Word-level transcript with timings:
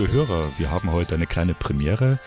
Liebe 0.00 0.12
Hörer, 0.12 0.48
wir 0.56 0.70
haben 0.70 0.92
heute 0.92 1.14
eine 1.14 1.26
kleine 1.26 1.52
Premiere. 1.52 2.18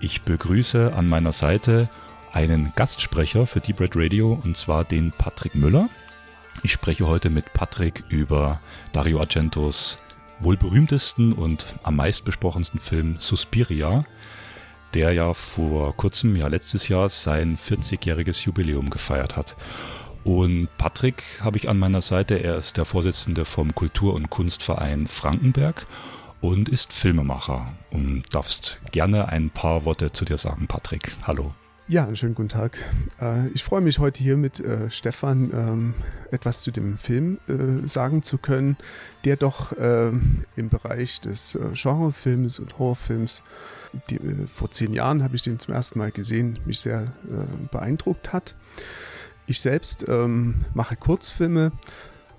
Ich 0.00 0.22
begrüße 0.22 0.94
an 0.94 1.08
meiner 1.08 1.32
Seite 1.32 1.88
einen 2.32 2.72
Gastsprecher 2.74 3.46
für 3.46 3.60
Deep 3.60 3.78
Red 3.78 3.92
Radio 3.94 4.40
und 4.42 4.56
zwar 4.56 4.82
den 4.82 5.12
Patrick 5.12 5.54
Müller. 5.54 5.88
Ich 6.64 6.72
spreche 6.72 7.06
heute 7.06 7.30
mit 7.30 7.52
Patrick 7.52 8.02
über 8.08 8.60
Dario 8.90 9.20
Argentos 9.20 9.98
wohl 10.40 10.56
berühmtesten 10.56 11.32
und 11.32 11.66
am 11.84 11.94
meist 11.94 12.24
besprochensten 12.24 12.80
Film 12.80 13.14
Suspiria, 13.20 14.04
der 14.94 15.12
ja 15.12 15.32
vor 15.32 15.96
kurzem, 15.96 16.34
ja 16.34 16.48
letztes 16.48 16.88
Jahr, 16.88 17.08
sein 17.10 17.56
40-jähriges 17.56 18.44
Jubiläum 18.44 18.90
gefeiert 18.90 19.36
hat. 19.36 19.54
Und 20.24 20.68
Patrick 20.78 21.22
habe 21.40 21.58
ich 21.58 21.68
an 21.68 21.78
meiner 21.78 22.02
Seite, 22.02 22.42
er 22.42 22.56
ist 22.56 22.76
der 22.76 22.86
Vorsitzende 22.86 23.44
vom 23.44 23.72
Kultur- 23.72 24.14
und 24.14 24.30
Kunstverein 24.30 25.06
Frankenberg 25.06 25.86
und 26.40 26.68
ist 26.68 26.92
Filmemacher. 26.92 27.72
Und 27.90 28.22
darfst 28.32 28.78
gerne 28.92 29.28
ein 29.28 29.50
paar 29.50 29.84
Worte 29.84 30.12
zu 30.12 30.24
dir 30.24 30.36
sagen, 30.36 30.66
Patrick. 30.66 31.12
Hallo. 31.22 31.54
Ja, 31.88 32.04
einen 32.04 32.14
schönen 32.14 32.36
guten 32.36 32.50
Tag. 32.50 32.78
Äh, 33.20 33.48
ich 33.48 33.64
freue 33.64 33.80
mich 33.80 33.98
heute 33.98 34.22
hier 34.22 34.36
mit 34.36 34.60
äh, 34.60 34.88
Stefan 34.92 35.50
ähm, 35.52 35.94
etwas 36.30 36.62
zu 36.62 36.70
dem 36.70 36.98
Film 36.98 37.38
äh, 37.48 37.86
sagen 37.88 38.22
zu 38.22 38.38
können, 38.38 38.76
der 39.24 39.36
doch 39.36 39.72
ähm, 39.76 40.44
im 40.54 40.68
Bereich 40.68 41.20
des 41.20 41.58
Genrefilms 41.74 42.60
und 42.60 42.78
Horrorfilms, 42.78 43.42
vor 44.54 44.70
zehn 44.70 44.92
Jahren 44.92 45.24
habe 45.24 45.34
ich 45.34 45.42
den 45.42 45.58
zum 45.58 45.74
ersten 45.74 45.98
Mal 45.98 46.12
gesehen, 46.12 46.60
mich 46.64 46.78
sehr 46.78 47.08
beeindruckt 47.72 48.32
hat. 48.32 48.54
Ich 49.48 49.60
selbst 49.60 50.06
ähm, 50.08 50.64
mache 50.74 50.94
Kurzfilme. 50.94 51.72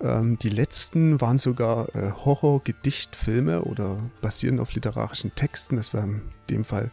Ähm, 0.01 0.37
die 0.39 0.49
letzten 0.49 1.21
waren 1.21 1.37
sogar 1.37 1.93
äh, 1.95 2.11
Horror-Gedichtfilme 2.11 3.63
oder 3.63 3.97
basierend 4.21 4.59
auf 4.59 4.73
literarischen 4.73 5.33
Texten. 5.35 5.75
Das 5.75 5.93
war 5.93 6.03
in 6.03 6.21
dem 6.49 6.63
Fall 6.63 6.91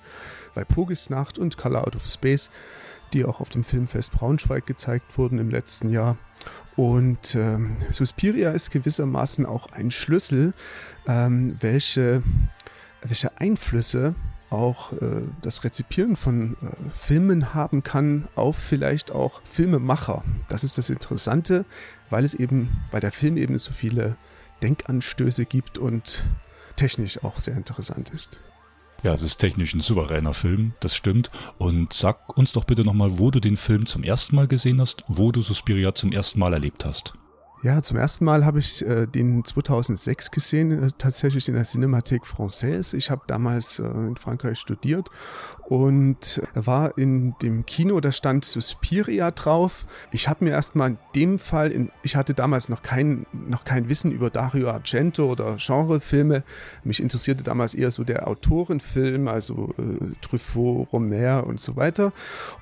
Walpurgisnacht 0.55 1.39
und 1.39 1.57
Color 1.57 1.87
Out 1.87 1.97
of 1.97 2.07
Space, 2.07 2.51
die 3.13 3.25
auch 3.25 3.41
auf 3.41 3.49
dem 3.49 3.65
Filmfest 3.65 4.13
Braunschweig 4.13 4.67
gezeigt 4.67 5.17
wurden 5.17 5.39
im 5.39 5.51
letzten 5.51 5.91
Jahr. 5.91 6.17
Und 6.77 7.35
ähm, 7.35 7.77
Suspiria 7.91 8.51
ist 8.51 8.71
gewissermaßen 8.71 9.47
auch 9.47 9.73
ein 9.73 9.91
Schlüssel, 9.91 10.53
ähm, 11.09 11.57
welche, 11.61 12.23
welche 13.03 13.37
Einflüsse 13.41 14.15
auch 14.51 14.93
äh, 14.93 15.23
das 15.43 15.65
Rezipieren 15.65 16.17
von 16.17 16.53
äh, 16.63 16.67
Filmen 16.99 17.55
haben 17.55 17.83
kann 17.83 18.29
auf 18.35 18.57
vielleicht 18.57 19.11
auch 19.11 19.41
Filmemacher. 19.43 20.25
Das 20.49 20.65
ist 20.65 20.79
das 20.79 20.91
Interessante, 20.91 21.65
weil 22.11 22.25
es 22.25 22.35
eben 22.35 22.71
bei 22.91 23.01
der 23.01 23.13
Filmebene 23.13 23.59
so 23.59 23.73
viele 23.73 24.17
Denkanstöße 24.63 25.45
gibt 25.45 25.79
und 25.79 26.25
technisch 26.77 27.23
auch 27.25 27.39
sehr 27.39 27.57
interessant 27.57 28.11
ist. 28.11 28.41
Ja, 29.03 29.15
es 29.15 29.23
ist 29.23 29.37
technisch 29.39 29.75
ein 29.75 29.81
souveräner 29.81 30.35
Film, 30.35 30.73
das 30.81 30.97
stimmt. 30.97 31.31
Und 31.59 31.93
sag 31.93 32.37
uns 32.37 32.53
doch 32.53 32.65
bitte 32.65 32.85
nochmal, 32.85 33.19
wo 33.19 33.31
du 33.31 33.39
den 33.39 33.57
Film 33.57 33.87
zum 33.87 34.03
ersten 34.03 34.35
Mal 34.35 34.49
gesehen 34.49 34.81
hast, 34.81 35.05
wo 35.07 35.31
du 35.31 35.43
Suspiria 35.43 35.95
zum 35.95 36.11
ersten 36.11 36.41
Mal 36.41 36.53
erlebt 36.53 36.85
hast. 36.85 37.13
Ja, 37.61 37.83
zum 37.83 37.97
ersten 37.97 38.25
Mal 38.25 38.45
habe 38.45 38.61
ich 38.61 38.87
äh, 38.87 39.07
den 39.07 39.45
2006 39.45 40.31
gesehen, 40.31 40.85
äh, 40.85 40.91
tatsächlich 40.97 41.49
in 41.49 41.55
der 41.55 41.65
Cinémathèque 41.65 42.25
Française. 42.25 42.97
Ich 42.97 43.11
habe 43.11 43.23
damals 43.27 43.81
äh, 43.81 43.85
in 43.85 44.17
Frankreich 44.17 44.61
studiert 44.61 45.11
und 45.69 46.41
war 46.55 46.97
in 46.97 47.35
dem 47.43 47.67
Kino, 47.67 47.99
da 48.01 48.13
stand 48.13 48.45
Suspiria 48.45 49.33
drauf. 49.33 49.87
Ich 50.13 50.29
habe 50.29 50.45
mir 50.45 50.53
erstmal 50.53 50.91
in 50.91 50.99
dem 51.17 51.39
Fall, 51.41 51.73
in, 51.73 51.91
ich 52.05 52.15
hatte 52.15 52.33
damals 52.33 52.69
noch 52.69 52.83
kein, 52.83 53.27
noch 53.33 53.65
kein 53.65 53.89
Wissen 53.89 54.13
über 54.13 54.31
Dario 54.31 54.71
Argento 54.71 55.29
oder 55.29 55.57
Genrefilme. 55.57 56.45
Mich 56.85 57.03
interessierte 57.03 57.43
damals 57.43 57.75
eher 57.75 57.91
so 57.91 58.05
der 58.05 58.29
Autorenfilm, 58.29 59.27
also 59.27 59.75
äh, 59.79 60.15
Truffaut, 60.23 60.93
Romer 60.93 61.45
und 61.45 61.59
so 61.59 61.75
weiter. 61.75 62.13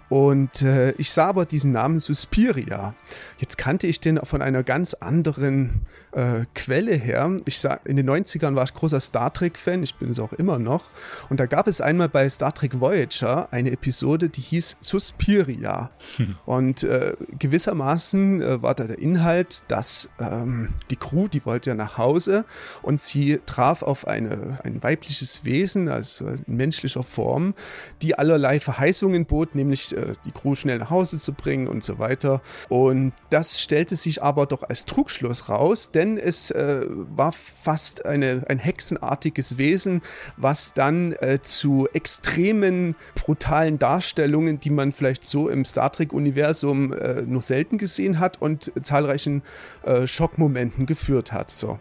Und 0.08 0.62
äh, 0.62 0.92
ich 0.92 1.10
sah 1.10 1.26
aber 1.26 1.46
diesen 1.46 1.72
Namen 1.72 1.98
Suspiria. 1.98 2.94
Jetzt 3.38 3.58
kannte 3.58 3.86
ich 3.86 4.00
den 4.00 4.18
von 4.18 4.40
einer 4.40 4.62
ganz 4.62 4.94
anderen 4.94 5.82
äh, 6.12 6.44
Quelle 6.54 6.94
her. 6.94 7.36
Ich 7.44 7.58
sah, 7.58 7.74
in 7.84 7.96
den 7.96 8.08
90ern 8.08 8.54
war 8.54 8.64
ich 8.64 8.74
großer 8.74 9.00
Star 9.00 9.32
Trek-Fan, 9.32 9.82
ich 9.82 9.96
bin 9.96 10.10
es 10.10 10.18
auch 10.18 10.32
immer 10.32 10.58
noch. 10.58 10.84
Und 11.28 11.40
da 11.40 11.46
gab 11.46 11.66
es 11.66 11.80
einmal 11.80 12.08
bei 12.08 12.28
Star 12.30 12.54
Trek 12.54 12.80
Voyager 12.80 13.48
eine 13.52 13.72
Episode, 13.72 14.28
die 14.28 14.40
hieß 14.40 14.76
Suspiria. 14.80 15.90
Hm. 16.16 16.36
Und 16.46 16.84
äh, 16.84 17.14
gewissermaßen 17.38 18.42
äh, 18.42 18.62
war 18.62 18.74
da 18.74 18.84
der 18.84 18.98
Inhalt, 18.98 19.64
dass 19.68 20.08
ähm, 20.20 20.68
die 20.90 20.96
Crew, 20.96 21.28
die 21.28 21.44
wollte 21.44 21.70
ja 21.70 21.74
nach 21.74 21.98
Hause 21.98 22.44
und 22.82 23.00
sie 23.00 23.40
traf 23.46 23.82
auf 23.82 24.06
eine, 24.06 24.58
ein 24.64 24.82
weibliches 24.82 25.44
Wesen, 25.44 25.88
also 25.88 26.26
in 26.26 26.56
menschlicher 26.56 27.02
Form, 27.02 27.54
die 28.02 28.18
allerlei 28.18 28.60
Verheißungen 28.60 29.26
bot, 29.26 29.54
nämlich 29.54 29.95
äh, 29.96 30.12
die 30.24 30.32
Crew 30.32 30.54
schnell 30.54 30.78
nach 30.78 30.90
Hause 30.90 31.18
zu 31.18 31.32
bringen 31.32 31.68
und 31.68 31.82
so 31.82 31.98
weiter. 31.98 32.40
Und 32.68 33.12
das 33.30 33.60
stellte 33.60 33.96
sich 33.96 34.22
aber 34.22 34.46
doch 34.46 34.62
als 34.62 34.84
Trugschluss 34.84 35.48
raus, 35.48 35.90
denn 35.90 36.18
es 36.18 36.50
äh, 36.50 36.86
war 36.88 37.32
fast 37.32 38.04
eine, 38.06 38.44
ein 38.48 38.58
hexenartiges 38.58 39.58
Wesen, 39.58 40.02
was 40.36 40.74
dann 40.74 41.12
äh, 41.14 41.40
zu 41.42 41.88
extremen, 41.92 42.94
brutalen 43.14 43.78
Darstellungen, 43.78 44.60
die 44.60 44.70
man 44.70 44.92
vielleicht 44.92 45.24
so 45.24 45.48
im 45.48 45.64
Star 45.64 45.90
Trek-Universum 45.92 46.92
äh, 46.92 47.22
nur 47.22 47.42
selten 47.42 47.78
gesehen 47.78 48.18
hat 48.18 48.40
und 48.40 48.72
zahlreichen 48.82 49.42
äh, 49.84 50.06
Schockmomenten 50.06 50.86
geführt 50.86 51.32
hat. 51.32 51.50
So. 51.50 51.78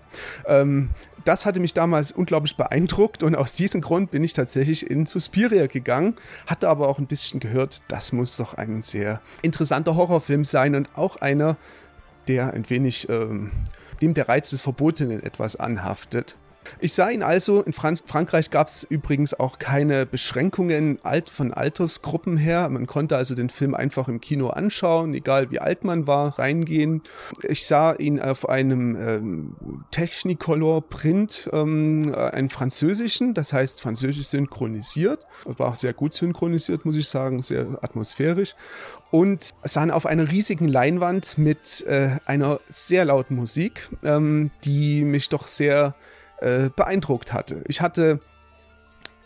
Ähm, 0.48 0.90
das 1.26 1.46
hatte 1.46 1.60
mich 1.60 1.74
damals 1.74 2.12
unglaublich 2.12 2.56
beeindruckt 2.56 3.24
und 3.24 3.36
aus 3.36 3.54
diesem 3.54 3.82
Grund 3.82 4.12
bin 4.12 4.24
ich 4.24 4.34
tatsächlich 4.34 4.90
in 4.90 5.06
Suspiria 5.06 5.68
gegangen, 5.68 6.16
hatte 6.48 6.70
aber 6.70 6.88
auch 6.88 7.00
ein 7.00 7.08
bisschen 7.08 7.40
gehört, 7.40 7.82
das 7.88 8.14
muss 8.14 8.38
doch 8.38 8.54
ein 8.54 8.82
sehr 8.82 9.22
interessanter 9.42 9.96
Horrorfilm 9.96 10.46
sein 10.46 10.76
und 10.76 10.90
auch 10.96 11.18
einer, 11.18 11.58
der 12.28 12.54
ein 12.54 12.70
wenig 12.70 13.10
ähm, 13.10 13.52
dem 14.02 14.14
der 14.14 14.30
Reiz 14.30 14.52
des 14.52 14.62
Verbotenen 14.62 15.22
etwas 15.24 15.56
anhaftet. 15.56 16.38
Ich 16.80 16.94
sah 16.94 17.10
ihn 17.10 17.24
also, 17.24 17.62
in 17.62 17.74
Frank 17.74 18.00
Frankreich 18.06 18.52
gab 18.52 18.68
es 18.68 18.84
übrigens 18.84 19.34
auch 19.34 19.60
keine 19.60 20.06
Beschränkungen 20.06 21.00
alt 21.04 21.30
von 21.30 21.54
Altersgruppen 21.54 22.38
her. 22.38 22.68
Man 22.70 22.88
konnte 22.88 23.18
also 23.18 23.36
den 23.36 23.50
Film 23.50 23.74
einfach 23.76 24.08
im 24.08 24.22
Kino 24.22 24.50
anschauen, 24.50 25.14
egal 25.14 25.52
wie 25.52 25.60
alt 25.60 25.84
man 25.84 26.08
war, 26.08 26.40
reingehen. 26.40 27.02
Ich 27.44 27.66
sah 27.66 27.94
ihn 27.94 28.20
auf 28.20 28.50
einem 28.50 28.96
ähm, 28.96 29.56
Technicolor 29.92 30.82
Print, 30.90 31.50
ähm, 31.54 32.14
einen 32.16 32.50
französischen, 32.50 33.34
das 33.34 33.54
heißt 33.54 33.82
französisch 33.82 34.28
synchronisiert. 34.28 35.26
War 35.46 35.70
auch 35.70 35.76
sehr 35.76 35.94
gut 35.94 36.14
synchronisiert, 36.14 36.86
muss 36.86 36.96
ich 36.96 37.08
sagen, 37.08 37.42
sehr 37.42 37.80
atmosphärisch. 37.82 38.56
Und 39.12 39.52
sahen 39.64 39.92
auf 39.92 40.06
einer 40.06 40.30
riesigen 40.30 40.68
Leinwand 40.68 41.38
mit 41.38 41.86
äh, 41.88 42.18
einer 42.26 42.60
sehr 42.68 43.06
lauten 43.06 43.36
Musik, 43.36 43.90
ähm, 44.04 44.52
die 44.64 45.04
mich 45.04 45.30
doch 45.30 45.48
sehr 45.48 45.96
äh, 46.42 46.70
beeindruckt 46.76 47.34
hatte. 47.34 47.64
Ich 47.68 47.82
hatte, 47.82 48.20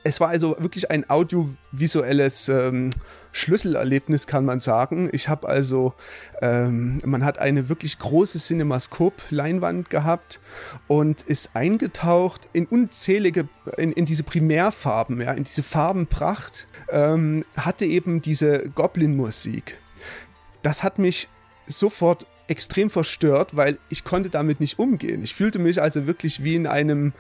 es 0.04 0.20
war 0.20 0.30
also 0.30 0.56
wirklich 0.60 0.90
ein 0.92 1.10
audiovisuelles 1.10 2.50
ähm, 2.50 2.92
Schlüsselerlebnis, 3.32 4.28
kann 4.28 4.46
man 4.46 4.60
sagen. 4.60 5.10
Ich 5.12 5.30
habe 5.30 5.48
also, 5.48 5.94
ähm, 6.42 7.00
man 7.06 7.24
hat 7.24 7.40
eine 7.40 7.70
wirklich 7.70 8.00
große 8.00 8.40
Cinemascope-Leinwand 8.40 9.90
gehabt 9.90 10.40
und 10.88 11.22
ist 11.24 11.52
eingetaucht 11.54 12.50
in 12.54 12.66
unzählige, 12.66 13.48
in, 13.78 13.92
in 13.92 14.06
diese 14.06 14.24
Primärfarben, 14.24 15.22
ja, 15.22 15.32
in 15.34 15.44
diese 15.44 15.64
Farbenpracht, 15.64 16.68
ähm, 16.90 17.44
hatte 17.56 17.86
eben 17.86 18.22
diese 18.22 18.70
Goblin-Musik. 18.70 19.80
Das 20.64 20.84
hat 20.84 20.98
mich 20.98 21.28
sofort 21.68 22.26
extrem 22.50 22.90
verstört, 22.90 23.56
weil 23.56 23.78
ich 23.90 24.04
konnte 24.04 24.30
damit 24.30 24.60
nicht 24.60 24.80
umgehen. 24.80 25.24
Ich 25.24 25.36
fühlte 25.36 25.60
mich 25.60 25.82
also 25.82 26.08
wirklich 26.08 26.44
wie 26.44 26.56
in 26.56 26.68
einem 26.68 27.14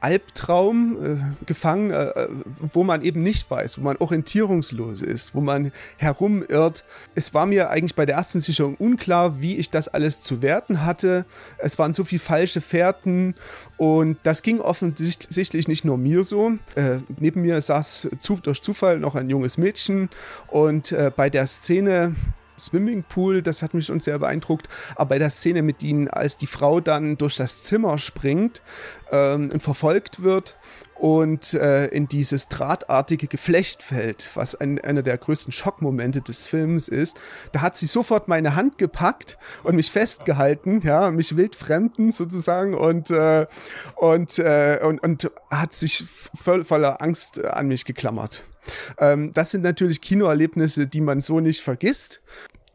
Albtraum 0.00 0.96
äh, 1.02 1.44
gefangen, 1.46 1.90
äh, 1.90 2.28
wo 2.60 2.84
man 2.84 3.02
eben 3.02 3.22
nicht 3.22 3.50
weiß, 3.50 3.78
wo 3.78 3.82
man 3.82 3.96
orientierungslos 3.96 5.02
ist, 5.02 5.34
wo 5.34 5.40
man 5.40 5.72
herumirrt. 5.96 6.84
Es 7.16 7.34
war 7.34 7.46
mir 7.46 7.70
eigentlich 7.70 7.96
bei 7.96 8.06
der 8.06 8.14
ersten 8.14 8.38
Sicherung 8.38 8.76
unklar, 8.76 9.40
wie 9.40 9.56
ich 9.56 9.70
das 9.70 9.88
alles 9.88 10.22
zu 10.22 10.40
werten 10.40 10.84
hatte. 10.84 11.24
Es 11.58 11.78
waren 11.80 11.92
so 11.92 12.04
viele 12.04 12.20
falsche 12.20 12.60
Fährten 12.60 13.34
und 13.76 14.18
das 14.22 14.42
ging 14.42 14.60
offensichtlich 14.60 15.66
nicht 15.66 15.84
nur 15.84 15.98
mir 15.98 16.22
so. 16.22 16.52
Äh, 16.76 16.98
neben 17.18 17.42
mir 17.42 17.60
saß 17.60 18.08
zu, 18.20 18.36
durch 18.36 18.62
Zufall 18.62 19.00
noch 19.00 19.16
ein 19.16 19.28
junges 19.28 19.58
Mädchen 19.58 20.10
und 20.46 20.92
äh, 20.92 21.10
bei 21.14 21.28
der 21.28 21.46
Szene 21.48 22.14
Swimmingpool, 22.58 23.42
das 23.42 23.62
hat 23.62 23.74
mich 23.74 23.86
schon 23.86 24.00
sehr 24.00 24.18
beeindruckt. 24.18 24.68
Aber 24.96 25.10
bei 25.10 25.18
der 25.18 25.30
Szene 25.30 25.62
mit 25.62 25.82
ihnen, 25.82 26.08
als 26.08 26.36
die 26.36 26.46
Frau 26.46 26.80
dann 26.80 27.16
durch 27.16 27.36
das 27.36 27.62
Zimmer 27.64 27.98
springt 27.98 28.62
ähm, 29.10 29.50
und 29.52 29.62
verfolgt 29.62 30.22
wird 30.22 30.56
und 30.98 31.54
äh, 31.54 31.86
in 31.86 32.08
dieses 32.08 32.48
drahtartige 32.48 33.28
Geflecht 33.28 33.82
fällt, 33.82 34.30
was 34.34 34.54
ein, 34.54 34.80
einer 34.80 35.02
der 35.02 35.16
größten 35.16 35.52
Schockmomente 35.52 36.20
des 36.20 36.46
Films 36.46 36.88
ist, 36.88 37.18
da 37.52 37.60
hat 37.60 37.76
sie 37.76 37.86
sofort 37.86 38.28
meine 38.28 38.56
Hand 38.56 38.78
gepackt 38.78 39.38
und 39.62 39.76
mich 39.76 39.90
festgehalten, 39.90 40.80
ja, 40.82 41.10
mich 41.10 41.36
wildfremden 41.36 42.10
sozusagen 42.10 42.74
und, 42.74 43.10
äh, 43.10 43.46
und, 43.94 44.38
äh, 44.38 44.80
und, 44.82 45.02
und 45.02 45.30
hat 45.50 45.72
sich 45.72 46.04
voll, 46.36 46.64
voller 46.64 47.00
Angst 47.00 47.42
an 47.44 47.68
mich 47.68 47.84
geklammert. 47.84 48.44
Ähm, 48.98 49.32
das 49.34 49.50
sind 49.50 49.62
natürlich 49.62 50.00
Kinoerlebnisse, 50.00 50.86
die 50.86 51.00
man 51.00 51.20
so 51.20 51.40
nicht 51.40 51.60
vergisst. 51.60 52.20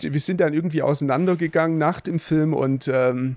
Wir 0.01 0.19
sind 0.19 0.41
dann 0.41 0.53
irgendwie 0.53 0.81
auseinandergegangen 0.81 1.77
nach 1.77 2.01
dem 2.01 2.19
Film 2.19 2.53
und 2.53 2.89
ähm, 2.91 3.35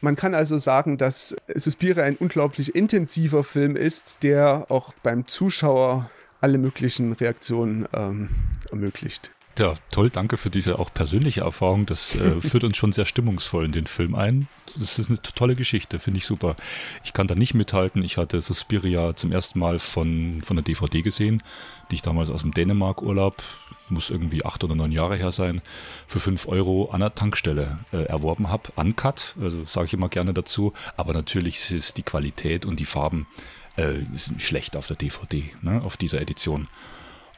man 0.00 0.14
kann 0.14 0.34
also 0.34 0.58
sagen, 0.58 0.96
dass 0.96 1.34
Suspiria 1.54 2.04
ein 2.04 2.16
unglaublich 2.16 2.74
intensiver 2.74 3.42
Film 3.42 3.74
ist, 3.74 4.22
der 4.22 4.66
auch 4.70 4.92
beim 5.02 5.26
Zuschauer 5.26 6.10
alle 6.40 6.58
möglichen 6.58 7.12
Reaktionen 7.14 7.88
ähm, 7.92 8.28
ermöglicht. 8.70 9.32
Ja, 9.58 9.74
toll, 9.90 10.08
danke 10.08 10.36
für 10.36 10.50
diese 10.50 10.78
auch 10.78 10.94
persönliche 10.94 11.40
Erfahrung. 11.40 11.84
Das 11.84 12.14
äh, 12.14 12.40
führt 12.40 12.62
uns 12.62 12.76
schon 12.76 12.92
sehr 12.92 13.06
stimmungsvoll 13.06 13.64
in 13.64 13.72
den 13.72 13.86
Film 13.86 14.14
ein. 14.14 14.46
Das 14.76 15.00
ist 15.00 15.08
eine 15.08 15.20
tolle 15.20 15.56
Geschichte, 15.56 15.98
finde 15.98 16.18
ich 16.18 16.26
super. 16.26 16.54
Ich 17.02 17.12
kann 17.12 17.26
da 17.26 17.34
nicht 17.34 17.54
mithalten. 17.54 18.04
Ich 18.04 18.18
hatte 18.18 18.40
Suspiria 18.40 19.16
zum 19.16 19.32
ersten 19.32 19.58
Mal 19.58 19.80
von, 19.80 20.42
von 20.44 20.56
der 20.56 20.62
DVD 20.62 21.02
gesehen, 21.02 21.42
die 21.90 21.96
ich 21.96 22.02
damals 22.02 22.30
aus 22.30 22.42
dem 22.42 22.52
Dänemark-Urlaub, 22.52 23.42
muss 23.88 24.10
irgendwie 24.10 24.44
acht 24.44 24.62
oder 24.62 24.76
neun 24.76 24.92
Jahre 24.92 25.16
her 25.16 25.32
sein, 25.32 25.60
für 26.06 26.20
fünf 26.20 26.46
Euro 26.46 26.90
an 26.92 27.00
der 27.00 27.16
Tankstelle 27.16 27.80
äh, 27.92 28.04
erworben 28.04 28.50
habe. 28.50 28.70
Uncut, 28.76 29.34
also 29.42 29.64
sage 29.64 29.86
ich 29.86 29.92
immer 29.92 30.08
gerne 30.08 30.32
dazu. 30.34 30.72
Aber 30.96 31.14
natürlich 31.14 31.72
ist 31.72 31.96
die 31.96 32.04
Qualität 32.04 32.64
und 32.64 32.78
die 32.78 32.84
Farben 32.84 33.26
äh, 33.74 33.94
schlecht 34.38 34.76
auf 34.76 34.86
der 34.86 34.96
DVD, 34.96 35.50
ne, 35.62 35.82
auf 35.82 35.96
dieser 35.96 36.20
Edition. 36.20 36.68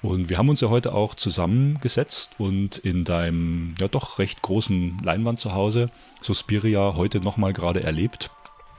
Und 0.02 0.31
wir 0.31 0.38
haben 0.38 0.49
uns 0.49 0.61
ja 0.61 0.70
heute 0.70 0.94
auch 0.94 1.14
zusammengesetzt 1.14 2.31
und 2.38 2.79
in 2.79 3.05
deinem 3.05 3.75
ja 3.79 3.88
doch 3.88 4.19
recht 4.19 4.41
großen 4.41 4.99
Leinwand 5.05 5.41
zu 5.41 5.52
Hause 5.52 5.91
Suspiria 6.23 6.94
heute 6.97 7.20
nochmal 7.20 7.52
gerade 7.52 7.82
erlebt. 7.82 8.31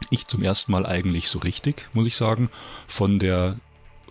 Ich 0.10 0.26
zum 0.26 0.42
ersten 0.42 0.72
Mal 0.72 0.86
eigentlich 0.86 1.28
so 1.28 1.40
richtig, 1.40 1.88
muss 1.94 2.08
ich 2.08 2.16
sagen, 2.16 2.50
von 2.88 3.20
der 3.20 3.58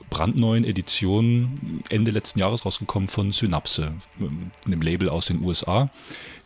brandneuen 0.08 0.64
Edition 0.64 1.82
Ende 1.88 2.10
letzten 2.10 2.40
Jahres 2.40 2.64
rausgekommen 2.64 3.08
von 3.08 3.32
Synapse, 3.32 3.94
einem 4.64 4.82
Label 4.82 5.08
aus 5.08 5.26
den 5.26 5.42
USA, 5.42 5.90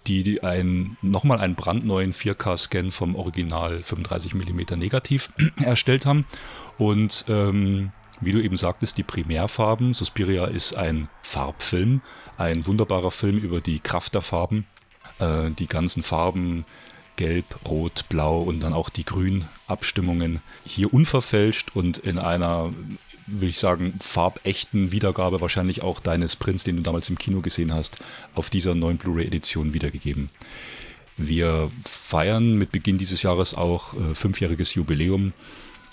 die 0.06 0.42
ein, 0.42 0.96
nochmal 1.02 1.40
einen 1.40 1.54
brandneuen 1.54 2.12
4K-Scan 2.12 2.90
vom 2.90 3.16
Original 3.16 3.78
35mm 3.78 4.76
Negativ 4.76 5.30
erstellt 5.56 6.04
haben. 6.04 6.26
Und 6.78 7.24
ähm, 7.28 7.92
wie 8.20 8.32
du 8.32 8.42
eben 8.42 8.56
sagtest, 8.56 8.98
die 8.98 9.02
Primärfarben. 9.02 9.94
Suspiria 9.94 10.46
ist 10.46 10.76
ein 10.76 11.08
Farbfilm, 11.22 12.00
ein 12.36 12.66
wunderbarer 12.66 13.10
Film 13.10 13.38
über 13.38 13.60
die 13.60 13.80
Kraft 13.80 14.14
der 14.14 14.22
Farben. 14.22 14.66
Äh, 15.18 15.50
die 15.50 15.66
ganzen 15.66 16.02
Farben, 16.02 16.64
Gelb, 17.16 17.44
Rot, 17.68 18.06
Blau 18.08 18.42
und 18.42 18.60
dann 18.60 18.72
auch 18.72 18.88
die 18.90 19.04
Grünabstimmungen 19.04 20.40
hier 20.64 20.92
unverfälscht 20.92 21.70
und 21.74 21.98
in 21.98 22.18
einer, 22.18 22.72
will 23.26 23.50
ich 23.50 23.58
sagen, 23.58 23.94
farbechten 24.00 24.90
Wiedergabe 24.90 25.40
wahrscheinlich 25.40 25.82
auch 25.82 26.00
deines 26.00 26.34
Prints, 26.34 26.64
den 26.64 26.76
du 26.76 26.82
damals 26.82 27.08
im 27.08 27.18
Kino 27.18 27.40
gesehen 27.40 27.72
hast, 27.72 27.98
auf 28.34 28.50
dieser 28.50 28.74
neuen 28.74 28.96
Blu-ray-Edition 28.96 29.74
wiedergegeben. 29.74 30.30
Wir 31.16 31.70
feiern 31.82 32.56
mit 32.56 32.72
Beginn 32.72 32.98
dieses 32.98 33.22
Jahres 33.22 33.54
auch 33.54 33.94
äh, 33.94 34.14
fünfjähriges 34.16 34.74
Jubiläum 34.74 35.32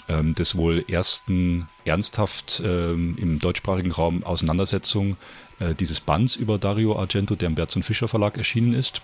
ähm, 0.08 0.34
des 0.34 0.56
wohl 0.56 0.86
ersten 0.88 1.68
ernsthaft 1.86 2.62
ähm, 2.66 3.16
im 3.20 3.40
deutschsprachigen 3.40 3.92
Raum 3.92 4.24
Auseinandersetzung 4.24 5.18
äh, 5.60 5.76
dieses 5.76 6.00
Bands 6.00 6.36
über 6.36 6.58
Dario 6.58 6.98
Argento, 6.98 7.36
der 7.36 7.48
im 7.48 7.56
Berz 7.56 7.76
und 7.76 7.84
Fischer 7.84 8.08
Verlag 8.08 8.38
erschienen 8.38 8.74
ist. 8.74 9.02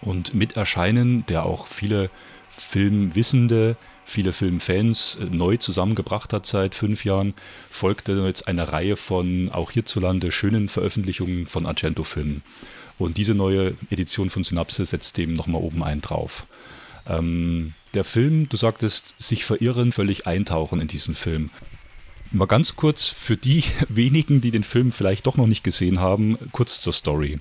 Und 0.00 0.34
mit 0.34 0.56
Erscheinen, 0.56 1.24
der 1.26 1.44
auch 1.44 1.66
viele 1.66 2.10
Filmwissende, 2.50 3.76
viele 4.04 4.32
Filmfans 4.32 5.16
äh, 5.20 5.24
neu 5.24 5.56
zusammengebracht 5.56 6.32
hat 6.32 6.46
seit 6.46 6.74
fünf 6.74 7.04
Jahren, 7.04 7.34
folgte 7.70 8.12
jetzt 8.26 8.48
eine 8.48 8.72
Reihe 8.72 8.96
von 8.96 9.50
auch 9.52 9.70
hierzulande 9.70 10.32
schönen 10.32 10.68
Veröffentlichungen 10.68 11.46
von 11.46 11.66
Argento-Filmen. 11.66 12.42
Und 12.98 13.16
diese 13.16 13.34
neue 13.34 13.74
Edition 13.90 14.30
von 14.30 14.44
Synapse 14.44 14.84
setzt 14.84 15.16
dem 15.16 15.34
nochmal 15.34 15.62
oben 15.62 15.82
einen 15.82 16.02
drauf. 16.02 16.46
Ähm, 17.06 17.74
der 17.94 18.04
Film, 18.04 18.48
du 18.48 18.56
sagtest, 18.56 19.14
sich 19.18 19.44
verirren, 19.44 19.92
völlig 19.92 20.26
eintauchen 20.26 20.80
in 20.80 20.88
diesen 20.88 21.14
Film. 21.14 21.50
Mal 22.30 22.46
ganz 22.46 22.76
kurz 22.76 23.06
für 23.06 23.36
die 23.36 23.64
wenigen, 23.88 24.40
die 24.40 24.50
den 24.50 24.64
Film 24.64 24.92
vielleicht 24.92 25.26
doch 25.26 25.36
noch 25.36 25.46
nicht 25.46 25.64
gesehen 25.64 26.00
haben, 26.00 26.38
kurz 26.52 26.80
zur 26.80 26.92
Story. 26.92 27.38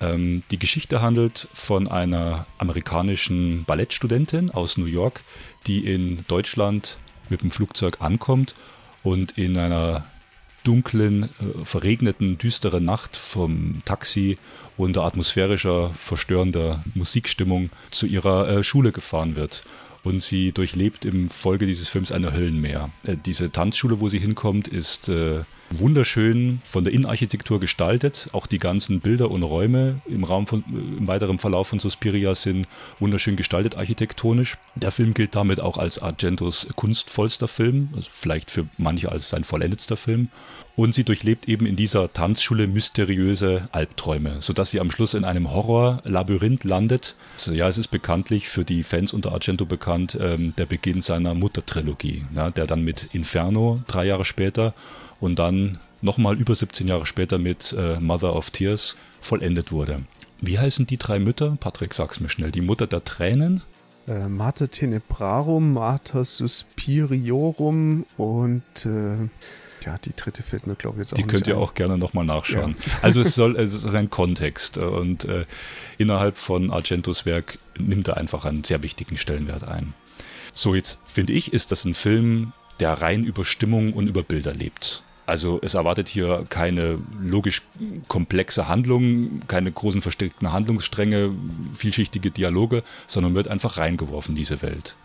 Ähm, 0.00 0.42
die 0.50 0.58
Geschichte 0.58 1.00
handelt 1.00 1.48
von 1.54 1.88
einer 1.88 2.46
amerikanischen 2.58 3.64
Ballettstudentin 3.64 4.50
aus 4.50 4.76
New 4.76 4.86
York, 4.86 5.22
die 5.66 5.86
in 5.86 6.24
Deutschland 6.28 6.98
mit 7.30 7.42
dem 7.42 7.50
Flugzeug 7.50 8.00
ankommt 8.00 8.54
und 9.02 9.38
in 9.38 9.56
einer 9.56 10.04
dunklen, 10.64 11.24
äh, 11.24 11.64
verregneten, 11.64 12.36
düsteren 12.36 12.84
Nacht 12.84 13.16
vom 13.16 13.80
Taxi 13.86 14.36
unter 14.76 15.04
atmosphärischer, 15.04 15.94
verstörender 15.96 16.84
Musikstimmung 16.94 17.70
zu 17.90 18.06
ihrer 18.06 18.48
äh, 18.48 18.64
Schule 18.64 18.92
gefahren 18.92 19.34
wird 19.36 19.62
und 20.06 20.22
sie 20.22 20.52
durchlebt 20.52 21.04
im 21.04 21.28
Folge 21.28 21.66
dieses 21.66 21.88
Films 21.88 22.12
eine 22.12 22.32
Höllenmeer. 22.32 22.90
Äh, 23.04 23.16
diese 23.16 23.50
Tanzschule, 23.50 23.98
wo 23.98 24.08
sie 24.08 24.20
hinkommt, 24.20 24.68
ist 24.68 25.08
äh, 25.08 25.40
wunderschön 25.70 26.60
von 26.64 26.84
der 26.84 26.92
Innenarchitektur 26.92 27.60
gestaltet. 27.60 28.28
Auch 28.32 28.46
die 28.46 28.58
ganzen 28.58 29.00
Bilder 29.00 29.30
und 29.30 29.42
Räume 29.42 30.00
im 30.06 30.24
Raum 30.24 30.46
von, 30.46 30.60
äh, 30.60 30.98
im 30.98 31.06
weiteren 31.06 31.38
Verlauf 31.38 31.68
von 31.68 31.78
Suspiria 31.78 32.34
sind 32.34 32.66
wunderschön 33.00 33.36
gestaltet 33.36 33.76
architektonisch. 33.76 34.56
Der 34.74 34.90
Film 34.90 35.14
gilt 35.14 35.34
damit 35.34 35.60
auch 35.60 35.78
als 35.78 36.00
Argentos 36.00 36.68
kunstvollster 36.76 37.48
Film, 37.48 37.90
also 37.94 38.08
vielleicht 38.10 38.50
für 38.50 38.66
manche 38.78 39.10
als 39.10 39.28
sein 39.28 39.44
vollendetster 39.44 39.96
Film. 39.96 40.28
Und 40.76 40.94
sie 40.94 41.04
durchlebt 41.04 41.48
eben 41.48 41.64
in 41.64 41.74
dieser 41.74 42.12
Tanzschule 42.12 42.66
mysteriöse 42.66 43.66
Albträume, 43.72 44.36
sodass 44.40 44.70
sie 44.70 44.80
am 44.80 44.90
Schluss 44.90 45.14
in 45.14 45.24
einem 45.24 45.50
Horrorlabyrinth 45.50 46.64
landet. 46.64 47.16
Also 47.38 47.52
ja, 47.52 47.66
es 47.66 47.78
ist 47.78 47.88
bekanntlich 47.88 48.50
für 48.50 48.62
die 48.62 48.82
Fans 48.82 49.14
unter 49.14 49.32
Argento 49.32 49.64
bekannt, 49.64 50.18
ähm, 50.20 50.54
der 50.58 50.66
Beginn 50.66 51.00
seiner 51.00 51.34
Muttertrilogie, 51.34 52.26
ja, 52.34 52.50
der 52.50 52.66
dann 52.66 52.82
mit 52.82 53.08
Inferno 53.12 53.80
drei 53.86 54.04
Jahre 54.04 54.26
später 54.26 54.74
und 55.20 55.38
dann 55.38 55.78
nochmal 56.02 56.36
über 56.36 56.54
17 56.54 56.88
Jahre 56.88 57.06
später 57.06 57.38
mit 57.38 57.74
äh, 57.78 57.98
Mother 58.00 58.34
of 58.34 58.50
Tears 58.50 58.96
vollendet 59.20 59.72
wurde. 59.72 60.02
Wie 60.40 60.58
heißen 60.58 60.86
die 60.86 60.98
drei 60.98 61.18
Mütter? 61.18 61.56
Patrick, 61.58 61.94
sag's 61.94 62.20
mir 62.20 62.28
schnell. 62.28 62.50
Die 62.50 62.60
Mutter 62.60 62.86
der 62.86 63.04
Tränen? 63.04 63.62
Äh, 64.06 64.28
Mater 64.28 64.70
Tenebrarum, 64.70 65.72
Mater 65.72 66.24
Suspiriorum 66.24 68.06
und 68.16 68.62
äh, 68.84 69.28
ja, 69.84 69.98
die 69.98 70.14
dritte 70.14 70.42
fällt 70.42 70.66
mir, 70.66 70.74
glaube 70.74 70.96
ich, 70.96 70.98
jetzt 71.00 71.12
auch 71.12 71.16
Die 71.16 71.24
könnt 71.24 71.46
ihr 71.46 71.56
ein. 71.56 71.60
auch 71.60 71.74
gerne 71.74 71.96
nochmal 71.98 72.24
nachschauen. 72.24 72.76
Ja. 72.86 72.92
Also 73.02 73.20
es 73.20 73.34
soll, 73.34 73.56
es 73.56 73.72
ist 73.74 73.94
ein 73.94 74.10
Kontext 74.10 74.78
und 74.78 75.24
äh, 75.24 75.44
innerhalb 75.98 76.38
von 76.38 76.70
Argentos 76.70 77.24
Werk 77.26 77.58
nimmt 77.78 78.08
er 78.08 78.16
einfach 78.16 78.44
einen 78.44 78.64
sehr 78.64 78.82
wichtigen 78.82 79.16
Stellenwert 79.16 79.64
ein. 79.66 79.94
So, 80.52 80.74
jetzt 80.74 80.98
finde 81.04 81.32
ich, 81.34 81.52
ist 81.52 81.72
das 81.72 81.84
ein 81.84 81.94
Film, 81.94 82.52
der 82.80 82.92
rein 82.94 83.24
über 83.24 83.44
Stimmung 83.44 83.92
und 83.92 84.08
über 84.08 84.22
Bilder 84.22 84.54
lebt. 84.54 85.02
Also 85.26 85.58
es 85.62 85.74
erwartet 85.74 86.08
hier 86.08 86.46
keine 86.48 86.98
logisch 87.20 87.62
komplexe 88.08 88.68
Handlung, 88.68 89.40
keine 89.48 89.72
großen 89.72 90.00
verstrickten 90.00 90.52
Handlungsstränge, 90.52 91.32
vielschichtige 91.74 92.30
Dialoge, 92.30 92.84
sondern 93.06 93.34
wird 93.34 93.48
einfach 93.48 93.76
reingeworfen, 93.76 94.34
diese 94.34 94.62
Welt. 94.62 94.96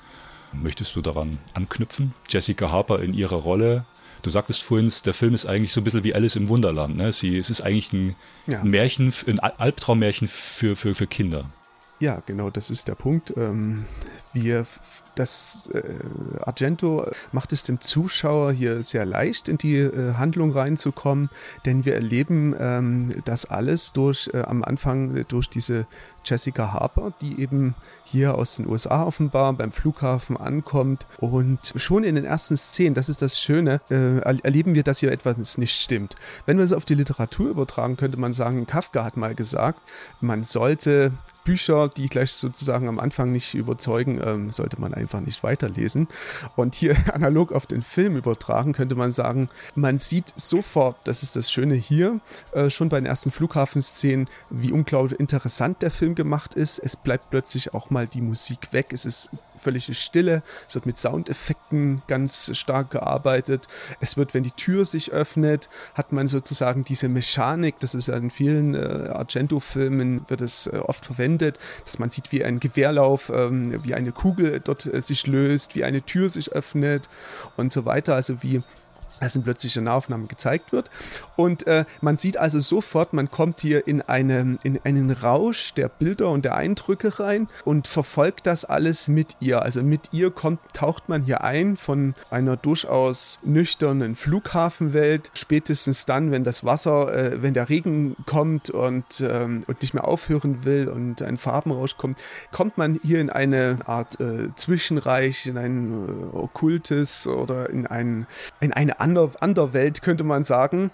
Möchtest 0.54 0.96
du 0.96 1.02
daran 1.02 1.40
anknüpfen? 1.54 2.14
Jessica 2.30 2.72
Harper 2.72 3.02
in 3.02 3.14
ihrer 3.14 3.38
Rolle 3.38 3.86
Du 4.22 4.30
sagtest 4.30 4.62
vorhin, 4.62 4.92
der 5.06 5.14
Film 5.14 5.34
ist 5.34 5.46
eigentlich 5.46 5.74
so 5.74 5.82
ein 5.82 5.84
bisschen 5.84 6.04
wie 6.04 6.14
Alice 6.14 6.36
im 6.36 6.48
Wunderland. 6.48 6.96
Ne? 6.96 7.12
Sie, 7.12 7.38
es 7.38 7.50
ist 7.50 7.62
eigentlich 7.62 7.92
ein, 7.92 8.16
ja. 8.46 8.64
Märchen, 8.64 9.14
ein 9.26 9.40
Albtraummärchen 9.40 10.28
für, 10.28 10.76
für, 10.76 10.94
für 10.94 11.08
Kinder. 11.08 11.50
Ja, 12.00 12.22
genau, 12.26 12.50
das 12.50 12.70
ist 12.70 12.88
der 12.88 12.96
Punkt. 12.96 13.34
Ähm, 13.38 13.86
wir 14.34 14.66
das 15.16 15.70
äh, 15.74 15.82
Argento 16.42 17.06
macht 17.32 17.54
es 17.54 17.64
dem 17.64 17.82
Zuschauer 17.82 18.52
hier 18.52 18.84
sehr 18.84 19.06
leicht, 19.06 19.48
in 19.48 19.58
die 19.58 19.78
äh, 19.78 20.14
Handlung 20.16 20.52
reinzukommen, 20.52 21.30
denn 21.66 21.86
wir 21.86 21.96
erleben 21.96 22.56
ähm, 22.60 23.10
das 23.26 23.46
alles 23.46 23.94
durch 23.94 24.30
äh, 24.34 24.42
am 24.42 24.64
Anfang 24.64 25.26
durch 25.28 25.50
diese 25.50 25.86
Jessica 26.24 26.74
Harper, 26.74 27.14
die 27.22 27.40
eben 27.40 27.76
hier 28.04 28.36
aus 28.36 28.56
den 28.56 28.68
USA 28.68 29.04
offenbar 29.04 29.54
beim 29.54 29.72
Flughafen 29.72 30.38
ankommt. 30.38 31.08
Und 31.20 31.74
schon 31.76 32.04
in 32.04 32.16
den 32.16 32.26
ersten 32.26 32.58
Szenen, 32.58 32.94
das 32.94 33.10
ist 33.10 33.22
das 33.22 33.40
Schöne, 33.40 33.82
äh, 33.90 34.20
erleben 34.20 34.76
wir, 34.76 34.84
dass 34.84 35.00
hier 35.00 35.12
etwas 35.12 35.58
nicht 35.58 35.82
stimmt. 35.82 36.16
Wenn 36.46 36.58
wir 36.58 36.66
es 36.66 36.74
auf 36.74 36.86
die 36.86 36.96
Literatur 36.96 37.50
übertragen, 37.50 37.98
könnte 37.98 38.18
man 38.18 38.34
sagen, 38.34 38.68
Kafka 38.68 39.04
hat 39.04 39.18
mal 39.18 39.36
gesagt, 39.36 39.82
man 40.20 40.44
sollte 40.44 41.12
Bücher, 41.44 41.90
die 41.90 42.08
gleich 42.08 42.34
sozusagen 42.34 42.88
am 42.88 43.00
Anfang 43.00 43.32
nicht 43.32 43.54
überzeugen, 43.54 44.22
ähm, 44.24 44.50
sollte 44.52 44.80
man 44.80 44.94
einfach 44.94 45.20
nicht 45.22 45.44
weiterlesen. 45.44 46.08
Und 46.56 46.76
hier 46.76 46.96
analog 47.14 47.52
auf 47.52 47.66
den 47.66 47.82
Film 47.82 48.16
übertragen, 48.16 48.74
könnte 48.74 48.96
man 48.96 49.12
sagen, 49.12 49.50
man 49.76 50.00
sieht 50.00 50.34
sofort, 50.36 50.98
das 51.06 51.24
ist 51.24 51.36
das 51.36 51.52
Schöne 51.52 51.76
hier, 51.76 52.20
äh, 52.54 52.70
schon 52.70 52.90
bei 52.90 53.00
den 53.00 53.06
ersten 53.06 53.32
Flughafenszenen, 53.32 54.28
wie 54.50 54.72
unglaublich 54.72 55.20
interessant 55.20 55.82
der 55.82 55.92
Film 55.92 56.16
gemacht 56.16 56.54
ist. 56.54 56.80
Es 56.80 56.96
bleibt 56.96 57.30
plötzlich 57.30 57.74
auch 57.74 57.90
mal 57.90 58.08
die 58.08 58.22
Musik 58.22 58.74
weg. 58.74 58.94
Es 58.94 59.06
ist 59.06 59.32
völlige 59.62 59.94
Stille. 59.94 60.44
Es 60.68 60.76
wird 60.76 60.86
mit 60.86 60.98
Soundeffekten 60.98 62.02
ganz 62.08 62.52
stark 62.58 62.90
gearbeitet. 62.92 63.68
Es 64.00 64.18
wird, 64.18 64.34
wenn 64.34 64.44
die 64.44 64.52
Tür 64.52 64.86
sich 64.86 65.12
öffnet, 65.12 65.70
hat 65.94 66.12
man 66.12 66.28
sozusagen 66.28 66.84
diese 66.84 67.10
Mechanik, 67.10 67.80
das 67.80 67.96
ist 67.96 68.08
ja 68.08 68.16
in 68.16 68.30
vielen 68.30 68.76
äh, 68.76 69.10
Argento-Filmen, 69.14 70.26
wird 70.28 70.42
es 70.42 70.68
äh, 70.68 70.78
oft 70.78 71.06
verwendet, 71.06 71.60
dass 71.86 72.00
man 72.00 72.10
sieht, 72.10 72.32
wie 72.32 72.44
ein 72.44 72.60
Gewehrlauf, 72.60 73.32
ähm, 73.34 73.84
wie 73.84 73.94
eine 73.94 74.12
Kugel 74.12 74.60
dort 74.60 74.86
äh, 74.86 75.02
sich 75.02 75.28
löst, 75.28 75.76
wie 75.76 75.84
eine 75.84 76.02
Tür 76.02 76.30
sich 76.30 76.52
öffnet 76.52 77.10
und 77.58 77.72
so 77.72 77.86
weiter. 77.86 78.16
Also 78.16 78.42
wie 78.44 78.64
das 79.22 79.36
in 79.36 79.44
plötzlicher 79.44 79.82
Nahaufnahme 79.82 80.28
gezeigt 80.28 80.72
wird. 80.72 80.90
Und 81.36 81.66
äh, 81.68 81.86
man 82.02 82.18
sieht 82.18 82.38
also 82.38 82.60
sofort, 82.60 83.14
man 83.14 83.32
kommt 83.32 83.62
hier 83.62 83.88
in, 83.88 84.02
eine, 84.02 84.58
in 84.64 84.80
einen 84.84 85.12
Rausch 85.12 85.74
der 85.74 85.90
Bilder 85.90 86.30
und 86.30 86.44
der 86.44 86.56
Eindrücke 86.56 87.20
rein 87.20 87.48
und 87.64 87.88
verfolgt 87.88 88.48
das 88.48 88.66
alles 88.66 89.08
mit 89.08 89.38
ihr. 89.40 89.62
Also 89.62 89.84
mit 89.84 90.10
ihr 90.12 90.32
kommt, 90.32 90.60
taucht 90.74 91.08
man 91.08 91.22
hier 91.22 91.44
ein 91.44 91.78
von 91.78 92.16
einer 92.30 92.58
durchaus 92.58 93.40
nüchternen 93.44 94.16
Flughafenwelt. 94.16 95.32
Spätestens 95.34 96.06
dann, 96.06 96.32
wenn 96.32 96.44
das 96.44 96.66
Wasser, 96.66 97.14
äh, 97.14 97.42
wenn 97.42 97.54
der 97.54 97.70
Regen 97.70 98.16
kommt 98.26 98.70
und, 98.70 99.22
ähm, 99.22 99.64
und 99.68 99.82
nicht 99.82 99.94
mehr 99.94 100.08
aufhören 100.08 100.66
will 100.66 100.90
und 100.90 101.22
ein 101.22 101.38
Farbenrausch 101.38 101.98
kommt, 101.98 102.18
kommt 102.52 102.78
man 102.78 103.00
hier 103.04 103.22
in 103.22 103.30
eine 103.30 103.80
Art 103.86 104.20
äh, 104.20 104.50
Zwischenreich, 104.56 105.46
in 105.46 105.58
ein 105.58 105.92
äh, 105.94 106.36
okkultes 106.36 107.28
oder 107.28 107.70
in, 107.70 107.86
ein, 107.88 108.26
in 108.60 108.74
eine 108.74 109.00
andere 109.00 109.11
Ander, 109.18 109.32
Anderwelt, 109.42 110.02
könnte 110.02 110.24
man 110.24 110.44
sagen. 110.44 110.92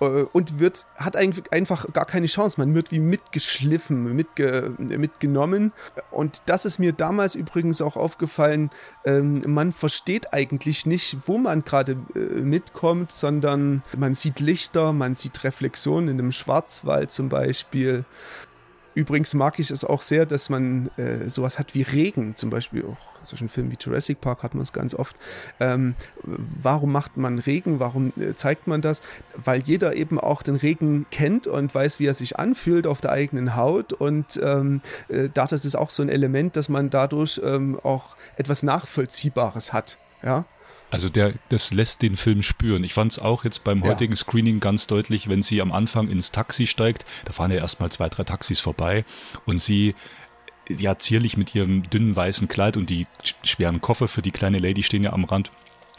Äh, 0.00 0.24
und 0.32 0.58
wird, 0.58 0.86
hat 0.96 1.16
eigentlich 1.16 1.52
einfach 1.52 1.92
gar 1.92 2.04
keine 2.04 2.26
Chance. 2.26 2.60
Man 2.60 2.74
wird 2.74 2.90
wie 2.90 3.00
mitgeschliffen, 3.00 4.14
mitge, 4.14 4.74
mitgenommen. 4.78 5.72
Und 6.10 6.42
das 6.46 6.64
ist 6.64 6.78
mir 6.78 6.92
damals 6.92 7.34
übrigens 7.34 7.82
auch 7.82 7.96
aufgefallen. 7.96 8.70
Ähm, 9.04 9.42
man 9.46 9.72
versteht 9.72 10.32
eigentlich 10.32 10.86
nicht, 10.86 11.16
wo 11.26 11.38
man 11.38 11.64
gerade 11.64 11.96
äh, 12.14 12.18
mitkommt, 12.18 13.12
sondern 13.12 13.82
man 13.96 14.14
sieht 14.14 14.40
Lichter, 14.40 14.92
man 14.92 15.14
sieht 15.14 15.44
Reflexionen 15.44 16.08
in 16.08 16.16
dem 16.18 16.32
Schwarzwald 16.32 17.10
zum 17.10 17.28
Beispiel. 17.28 18.04
Übrigens 18.98 19.32
mag 19.32 19.60
ich 19.60 19.70
es 19.70 19.84
auch 19.84 20.02
sehr, 20.02 20.26
dass 20.26 20.50
man 20.50 20.90
äh, 20.96 21.30
sowas 21.30 21.60
hat 21.60 21.72
wie 21.76 21.82
Regen, 21.82 22.34
zum 22.34 22.50
Beispiel 22.50 22.84
auch 22.84 22.96
solchen 23.22 23.48
Filmen 23.48 23.70
wie 23.70 23.76
Jurassic 23.78 24.20
Park 24.20 24.42
hat 24.42 24.54
man 24.54 24.64
es 24.64 24.72
ganz 24.72 24.92
oft. 24.92 25.14
Ähm, 25.60 25.94
warum 26.24 26.90
macht 26.90 27.16
man 27.16 27.38
Regen? 27.38 27.78
Warum 27.78 28.12
äh, 28.16 28.34
zeigt 28.34 28.66
man 28.66 28.82
das? 28.82 29.00
Weil 29.36 29.62
jeder 29.62 29.94
eben 29.94 30.18
auch 30.18 30.42
den 30.42 30.56
Regen 30.56 31.06
kennt 31.12 31.46
und 31.46 31.72
weiß, 31.72 32.00
wie 32.00 32.06
er 32.06 32.14
sich 32.14 32.40
anfühlt 32.40 32.88
auf 32.88 33.00
der 33.00 33.12
eigenen 33.12 33.54
Haut. 33.54 33.92
Und 33.92 34.40
ähm, 34.42 34.80
äh, 35.08 35.28
dadurch 35.32 35.64
ist 35.64 35.76
auch 35.76 35.90
so 35.90 36.02
ein 36.02 36.08
Element, 36.08 36.56
dass 36.56 36.68
man 36.68 36.90
dadurch 36.90 37.40
ähm, 37.44 37.78
auch 37.84 38.16
etwas 38.34 38.64
Nachvollziehbares 38.64 39.72
hat. 39.72 39.98
Ja. 40.24 40.44
Also 40.90 41.08
der, 41.08 41.34
das 41.50 41.72
lässt 41.72 42.02
den 42.02 42.16
Film 42.16 42.42
spüren. 42.42 42.82
Ich 42.82 42.94
fand 42.94 43.12
es 43.12 43.18
auch 43.18 43.44
jetzt 43.44 43.62
beim 43.64 43.84
heutigen 43.84 44.14
ja. 44.14 44.16
Screening 44.16 44.60
ganz 44.60 44.86
deutlich, 44.86 45.28
wenn 45.28 45.42
sie 45.42 45.60
am 45.60 45.72
Anfang 45.72 46.08
ins 46.08 46.30
Taxi 46.30 46.66
steigt, 46.66 47.04
da 47.26 47.32
fahren 47.32 47.50
ja 47.50 47.58
erstmal 47.58 47.90
zwei, 47.90 48.08
drei 48.08 48.24
Taxis 48.24 48.60
vorbei 48.60 49.04
und 49.44 49.60
sie 49.60 49.94
ja 50.68 50.98
zierlich 50.98 51.36
mit 51.36 51.54
ihrem 51.54 51.82
dünnen 51.88 52.16
weißen 52.16 52.48
Kleid 52.48 52.76
und 52.76 52.90
die 52.90 53.06
schweren 53.42 53.80
Koffer 53.80 54.08
für 54.08 54.22
die 54.22 54.30
kleine 54.30 54.58
Lady 54.58 54.82
stehen 54.82 55.02
ja 55.02 55.12
am 55.12 55.24
Rand. 55.24 55.50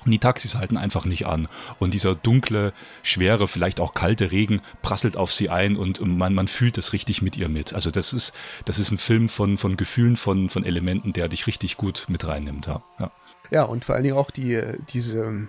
Und 0.05 0.11
die 0.11 0.19
Taxis 0.19 0.55
halten 0.55 0.77
einfach 0.77 1.05
nicht 1.05 1.27
an. 1.27 1.49
Und 1.77 1.93
dieser 1.93 2.15
dunkle, 2.15 2.73
schwere, 3.03 3.49
vielleicht 3.49 3.81
auch 3.81 3.93
kalte 3.93 4.31
Regen 4.31 4.61
prasselt 4.81 5.17
auf 5.17 5.31
sie 5.31 5.49
ein 5.49 5.75
und 5.75 5.99
man, 6.01 6.33
man 6.33 6.47
fühlt 6.47 6.77
das 6.77 6.93
richtig 6.93 7.21
mit 7.21 7.35
ihr 7.35 7.49
mit. 7.49 7.73
Also 7.73 7.91
das 7.91 8.13
ist, 8.13 8.31
das 8.63 8.79
ist 8.79 8.91
ein 8.91 8.97
Film 8.97 9.27
von, 9.27 9.57
von 9.57 9.75
Gefühlen, 9.75 10.15
von, 10.15 10.49
von 10.49 10.63
Elementen, 10.63 11.11
der 11.11 11.27
dich 11.27 11.47
richtig 11.47 11.75
gut 11.75 12.05
mit 12.07 12.25
reinnimmt. 12.25 12.67
Ja. 12.67 12.81
ja. 12.97 13.11
Ja, 13.51 13.63
und 13.63 13.85
vor 13.85 13.95
allen 13.95 14.03
Dingen 14.03 14.17
auch 14.17 14.31
die, 14.31 14.61
diese, 14.89 15.47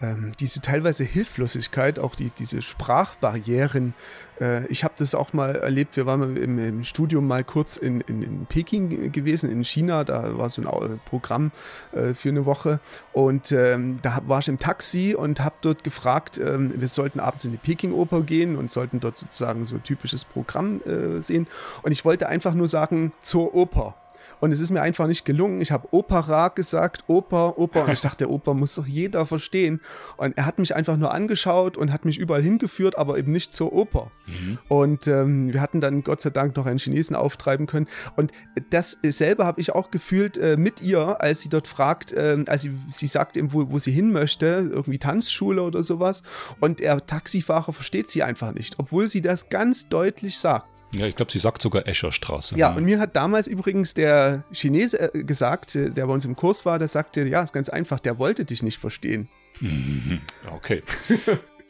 ähm, 0.00 0.32
diese 0.40 0.60
teilweise 0.60 1.04
Hilflosigkeit, 1.04 1.98
auch 1.98 2.14
die, 2.14 2.30
diese 2.30 2.62
Sprachbarrieren. 2.62 3.94
Äh, 4.40 4.66
ich 4.66 4.82
habe 4.82 4.94
das 4.96 5.14
auch 5.14 5.32
mal 5.32 5.56
erlebt, 5.56 5.96
wir 5.96 6.06
waren 6.06 6.36
im, 6.36 6.58
im 6.58 6.84
Studium 6.84 7.26
mal 7.26 7.44
kurz 7.44 7.76
in, 7.76 8.00
in, 8.02 8.22
in, 8.22 8.46
Peking 8.46 9.12
gewesen, 9.12 9.50
in 9.50 9.62
China, 9.62 10.04
da 10.04 10.36
war 10.36 10.50
so 10.50 10.62
ein 10.62 11.00
Programm 11.04 11.52
äh, 11.92 12.14
für 12.14 12.30
eine 12.30 12.44
Woche 12.46 12.80
und 13.12 13.52
ähm, 13.52 13.98
da 14.02 14.20
war 14.26 14.40
ich 14.40 14.48
im 14.48 14.58
Taxi 14.58 15.14
und 15.14 15.40
habe 15.40 15.56
dort 15.60 15.84
gefragt, 15.84 16.38
ähm, 16.38 16.72
wir 16.76 16.88
sollten 16.88 17.20
abends 17.20 17.44
in 17.44 17.52
die 17.52 17.58
Peking-Oper 17.58 18.22
gehen 18.22 18.56
und 18.56 18.70
sollten 18.70 19.00
dort 19.00 19.16
sozusagen 19.16 19.64
so 19.64 19.76
ein 19.76 19.82
typisches 19.82 20.24
Programm 20.24 20.80
äh, 20.82 21.20
sehen 21.20 21.46
und 21.82 21.92
ich 21.92 22.04
wollte 22.04 22.28
einfach 22.28 22.54
nur 22.54 22.66
sagen, 22.66 23.12
zur 23.20 23.54
Oper. 23.54 23.94
Und 24.40 24.52
es 24.52 24.60
ist 24.60 24.70
mir 24.70 24.82
einfach 24.82 25.06
nicht 25.06 25.24
gelungen. 25.24 25.60
Ich 25.60 25.72
habe 25.72 25.88
Opera 25.92 26.48
gesagt, 26.48 27.04
Oper, 27.08 27.58
Oper. 27.58 27.84
Und 27.84 27.92
ich 27.92 28.00
dachte, 28.00 28.30
Oper 28.30 28.54
muss 28.54 28.74
doch 28.74 28.86
jeder 28.86 29.26
verstehen. 29.26 29.80
Und 30.16 30.36
er 30.36 30.46
hat 30.46 30.58
mich 30.58 30.74
einfach 30.74 30.96
nur 30.96 31.12
angeschaut 31.12 31.76
und 31.76 31.92
hat 31.92 32.04
mich 32.04 32.18
überall 32.18 32.42
hingeführt, 32.42 32.96
aber 32.98 33.18
eben 33.18 33.32
nicht 33.32 33.52
zur 33.52 33.72
Oper. 33.72 34.10
Mhm. 34.26 34.58
Und 34.68 35.06
ähm, 35.06 35.52
wir 35.52 35.60
hatten 35.60 35.80
dann 35.80 36.02
Gott 36.02 36.20
sei 36.20 36.30
Dank 36.30 36.56
noch 36.56 36.66
einen 36.66 36.78
Chinesen 36.78 37.16
auftreiben 37.16 37.66
können. 37.66 37.88
Und 38.16 38.32
das 38.70 38.98
selber 39.02 39.46
habe 39.46 39.60
ich 39.60 39.72
auch 39.72 39.90
gefühlt 39.90 40.38
äh, 40.38 40.56
mit 40.56 40.80
ihr, 40.80 41.20
als 41.20 41.40
sie 41.40 41.48
dort 41.48 41.68
fragt, 41.68 42.12
äh, 42.12 42.42
als 42.46 42.62
sie, 42.62 42.72
sie 42.90 43.06
sagt 43.06 43.36
eben, 43.36 43.52
wo, 43.52 43.70
wo 43.70 43.78
sie 43.78 43.92
hin 43.92 44.12
möchte, 44.12 44.70
irgendwie 44.72 44.98
Tanzschule 44.98 45.62
oder 45.62 45.82
sowas. 45.82 46.22
Und 46.60 46.80
der 46.80 47.04
Taxifahrer 47.06 47.72
versteht 47.72 48.10
sie 48.10 48.22
einfach 48.22 48.52
nicht, 48.52 48.78
obwohl 48.78 49.06
sie 49.06 49.20
das 49.20 49.48
ganz 49.48 49.88
deutlich 49.88 50.38
sagt. 50.38 50.73
Ja, 50.96 51.06
ich 51.06 51.16
glaube, 51.16 51.32
sie 51.32 51.38
sagt 51.38 51.60
sogar 51.60 51.86
Escherstraße. 51.86 52.56
Ja, 52.56 52.72
und 52.74 52.84
mir 52.84 52.98
hat 52.98 53.16
damals 53.16 53.46
übrigens 53.46 53.94
der 53.94 54.44
Chinese 54.52 55.14
äh, 55.14 55.24
gesagt, 55.24 55.74
äh, 55.74 55.90
der 55.90 56.06
bei 56.06 56.12
uns 56.12 56.24
im 56.24 56.36
Kurs 56.36 56.64
war, 56.64 56.78
der 56.78 56.88
sagte, 56.88 57.26
ja, 57.26 57.42
ist 57.42 57.52
ganz 57.52 57.68
einfach, 57.68 58.00
der 58.00 58.18
wollte 58.18 58.44
dich 58.44 58.62
nicht 58.62 58.78
verstehen. 58.78 59.28
Mhm. 59.60 60.20
Okay. 60.52 60.82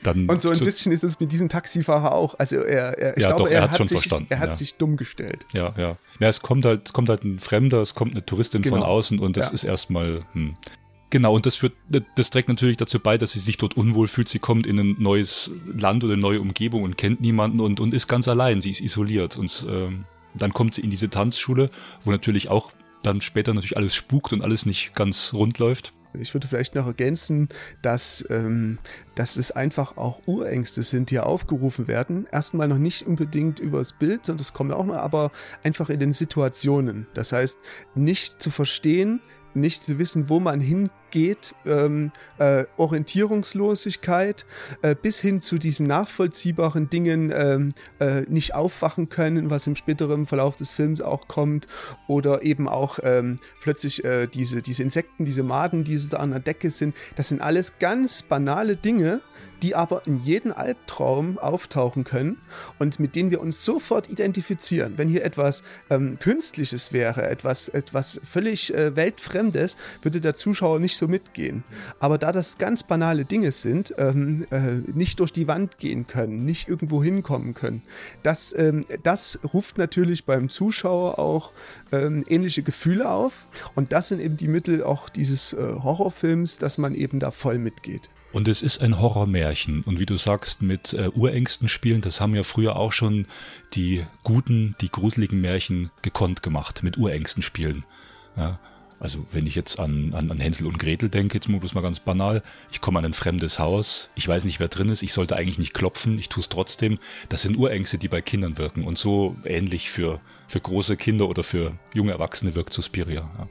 Dann 0.03 0.29
und 0.29 0.43
so 0.43 0.51
ein 0.51 0.59
bisschen 0.59 0.93
ist 0.93 1.03
es 1.03 1.19
mit 1.19 1.33
diesem 1.33 1.49
Taxifahrer 1.49 2.13
auch. 2.13 2.35
Also 2.39 2.57
er, 2.57 2.99
er 2.99 3.17
ich 3.17 3.23
ja, 3.23 3.31
glaube, 3.31 3.45
doch, 3.45 3.51
er, 3.51 3.63
hat, 3.63 3.71
hat 3.71 3.77
schon 3.79 3.87
sich, 3.87 3.97
verstanden. 3.97 4.27
Er 4.29 4.39
hat 4.39 4.51
ja. 4.51 4.55
sich 4.55 4.75
dumm 4.75 4.97
gestellt. 4.97 5.47
Ja, 5.55 5.73
ja. 5.79 5.97
Ja, 6.21 6.29
es 6.29 6.41
kommt 6.43 6.67
halt, 6.67 6.87
es 6.87 6.93
kommt 6.93 7.09
halt 7.09 7.25
ein 7.25 7.39
Fremder, 7.41 7.81
es 7.81 7.95
kommt 7.95 8.13
eine 8.13 8.25
Touristin 8.25 8.61
genau. 8.61 8.77
von 8.77 8.85
außen 8.85 9.19
und 9.19 9.39
das 9.39 9.47
Ja. 9.47 9.55
ist 9.55 9.65
erstmal, 9.65 10.21
hm. 10.33 10.55
Genau, 11.15 11.33
und 11.33 11.47
das 11.47 11.55
führt, 11.55 11.75
das 12.17 12.31
trägt 12.31 12.49
natürlich 12.49 12.77
dazu 12.77 12.99
bei, 12.99 13.17
dass 13.17 13.31
sie 13.31 13.39
sich 13.39 13.57
dort 13.57 13.77
unwohl 13.77 14.09
fühlt. 14.09 14.29
Sie 14.29 14.41
kommt 14.41 14.67
in 14.67 14.81
ein 14.81 14.97
neues 14.99 15.53
Land 15.65 16.03
oder 16.03 16.15
eine 16.15 16.23
neue 16.23 16.41
Umgebung 16.41 16.83
und 16.83 16.99
kennt 16.99 17.21
niemanden 17.21 17.61
und, 17.61 17.79
und 17.79 17.95
ist 17.95 18.09
ganz 18.09 18.27
allein. 18.27 18.61
Sie 18.61 18.73
ist 18.73 18.81
isoliert. 18.81 19.37
Und 19.37 19.65
ähm, 19.71 20.07
dann 20.35 20.53
kommt 20.53 20.75
sie 20.75 20.81
in 20.81 20.91
diese 20.91 21.09
Tanzschule, 21.11 21.71
wo 22.03 22.11
natürlich 22.11 22.49
auch 22.49 22.73
dann 23.05 23.21
später 23.21 23.55
natürlich 23.55 23.77
alles 23.77 23.95
spukt 23.95 24.33
und 24.33 24.43
alles 24.43 24.67
nicht 24.67 24.97
ganz 24.97 25.33
rund 25.33 25.61
läuft. 25.61 25.93
Ich 26.15 26.35
würde 26.35 26.49
vielleicht 26.49 26.75
noch 26.75 26.89
ergänzen, 26.89 27.49
dass, 27.81 28.27
ähm, 28.29 28.79
dass 29.15 29.37
es 29.37 29.53
einfach 29.53 29.97
auch 29.97 30.21
Urängste 30.27 30.83
sind, 30.83 31.13
die 31.13 31.21
aufgerufen 31.21 31.87
werden. 31.87 32.27
Erstmal 32.33 32.67
noch 32.67 32.79
nicht 32.79 33.07
unbedingt 33.07 33.61
übers 33.61 33.93
Bild, 33.93 34.27
sondern 34.27 34.39
das 34.39 34.53
kommt 34.53 34.73
auch 34.73 34.85
noch, 34.85 34.97
aber 34.97 35.31
einfach 35.63 35.91
in 35.91 36.01
den 36.01 36.13
Situationen. 36.13 37.07
Das 37.15 37.31
heißt, 37.31 37.61
nicht 37.95 38.43
zu 38.43 38.51
verstehen, 38.51 39.21
nicht 39.55 39.85
zu 39.85 40.01
wissen, 40.01 40.29
wo 40.29 40.41
man 40.41 40.61
hingehen 40.61 40.91
geht, 41.15 41.55
ähm, 41.65 42.11
äh, 42.39 42.65
Orientierungslosigkeit, 42.77 44.45
äh, 44.83 44.97
bis 45.01 45.21
hin 45.21 45.41
zu 45.41 45.59
diesen 45.59 45.87
nachvollziehbaren 45.87 46.91
Dingen 46.91 47.33
ähm, 47.33 47.69
äh, 48.01 48.23
nicht 48.23 48.57
aufwachen 48.57 49.09
können, 49.09 49.49
was 49.49 49.69
im 49.69 49.77
späteren 49.77 50.27
Verlauf 50.27 50.57
des 50.57 50.73
Films 50.73 51.01
auch 51.01 51.29
kommt, 51.29 51.69
oder 52.09 52.43
eben 52.43 52.69
auch 52.69 52.99
ähm, 53.05 53.37
plötzlich 53.63 54.05
äh, 54.05 54.27
diese, 54.27 54.61
diese 54.61 54.83
Insekten, 54.83 55.25
diese 55.25 55.45
Maden, 55.45 55.85
die 55.85 55.97
so 55.97 56.17
an 56.17 56.33
der 56.33 56.41
Decke 56.41 56.73
sind. 56.73 56.97
Das 57.15 57.29
sind 57.29 57.41
alles 57.41 57.79
ganz 57.79 58.23
banale 58.23 58.77
Dinge, 58.77 59.21
die 59.63 59.75
aber 59.75 60.07
in 60.07 60.23
jedem 60.23 60.53
Albtraum 60.53 61.39
auftauchen 61.39 62.05
können 62.05 62.39
und 62.79 63.01
mit 63.01 63.15
denen 63.15 63.31
wir 63.31 63.41
uns 63.41 63.65
sofort 63.65 64.11
identifizieren. 64.11 64.95
Wenn 64.99 65.09
hier 65.09 65.25
etwas 65.25 65.63
ähm, 65.89 66.19
Künstliches 66.19 66.93
wäre, 66.93 67.27
etwas, 67.27 67.69
etwas 67.69 68.21
völlig 68.25 68.75
äh, 68.75 68.95
Weltfremdes, 68.95 69.77
würde 70.03 70.21
der 70.21 70.35
Zuschauer 70.35 70.81
nicht 70.81 70.97
so 70.97 71.04
mitgehen. 71.09 71.65
Aber 72.01 72.19
da 72.19 72.33
das 72.33 72.59
ganz 72.59 72.83
banale 72.83 73.25
Dinge 73.25 73.53
sind, 73.53 73.95
ähm, 73.99 74.47
äh, 74.51 74.75
nicht 74.93 75.21
durch 75.21 75.33
die 75.33 75.49
Wand 75.49 75.79
gehen 75.79 76.07
können, 76.07 76.45
nicht 76.45 76.69
irgendwo 76.69 77.03
hinkommen 77.03 77.55
können, 77.55 77.83
das, 78.23 78.55
ähm, 78.57 78.85
das 79.03 79.39
ruft 79.53 79.79
natürlich 79.79 80.25
beim 80.25 80.49
Zuschauer 80.49 81.19
auch 81.19 81.53
ähm, 81.93 82.25
ähnliche 82.29 82.63
Gefühle 82.63 83.09
auf. 83.09 83.47
Und 83.75 83.93
das 83.93 84.09
sind 84.09 84.21
eben 84.21 84.37
die 84.37 84.49
Mittel 84.49 84.83
auch 84.83 85.09
dieses 85.09 85.53
äh, 85.53 85.57
Horrorfilms, 85.57 86.59
dass 86.59 86.79
man 86.79 86.95
eben 86.95 87.21
da 87.21 87.31
voll 87.31 87.59
mitgeht. 87.59 88.09
Und 88.35 88.49
es 88.49 88.63
ist 88.63 88.83
ein 88.83 89.01
Horrormärchen. 89.01 89.83
Und 89.83 90.01
wie 90.01 90.07
du 90.07 90.17
sagst, 90.17 90.61
mit 90.61 90.93
äh, 90.93 91.09
Urängsten 91.15 91.69
spielen, 91.69 92.01
das 92.01 92.21
haben 92.21 92.35
ja 92.35 92.43
früher 92.43 92.75
auch 92.75 92.91
schon 92.91 93.27
die 93.75 94.05
guten, 94.25 94.75
die 94.81 94.91
gruseligen 94.91 95.41
Märchen 95.41 95.91
gekonnt 96.03 96.43
gemacht, 96.43 96.83
mit 96.83 96.99
Urängsten 96.99 97.45
spielen. 97.45 97.85
Ja, 98.37 98.59
also 99.05 99.27
wenn 99.33 99.47
ich 99.47 99.55
jetzt 99.55 99.79
an, 99.79 100.15
an, 100.15 100.31
an 100.31 100.41
Hänsel 100.41 100.67
und 100.67 100.79
Gretel 100.79 101.11
denke, 101.11 101.35
jetzt 101.35 101.47
bloß 101.47 101.75
mal 101.75 101.83
ganz 101.83 102.01
banal, 102.01 102.43
ich 102.73 102.81
komme 102.81 102.99
an 102.99 103.05
ein 103.05 103.13
fremdes 103.13 103.59
Haus, 103.59 104.09
ich 104.15 104.27
weiß 104.27 104.47
nicht, 104.47 104.61
wer 104.61 104.69
drin 104.69 104.89
ist, 104.89 105.03
ich 105.03 105.13
sollte 105.13 105.37
eigentlich 105.37 105.59
nicht 105.59 105.75
klopfen, 105.75 106.19
ich 106.19 106.31
tue 106.31 106.41
es 106.41 106.49
trotzdem. 106.49 106.97
Das 107.29 107.43
sind 107.43 107.59
Urängste, 107.59 107.99
die 107.99 108.09
bei 108.09 108.23
Kindern 108.23 108.57
wirken. 108.57 108.83
Und 108.83 108.97
so 108.97 109.37
ähnlich 109.45 109.91
für, 109.91 110.23
für 110.49 110.59
große 110.59 110.97
Kinder 110.97 111.29
oder 111.29 111.45
für 111.45 111.73
junge 111.93 112.13
Erwachsene 112.13 112.55
wirkt 112.55 112.73
Suspiria. 112.73 113.31
Ja. 113.39 113.49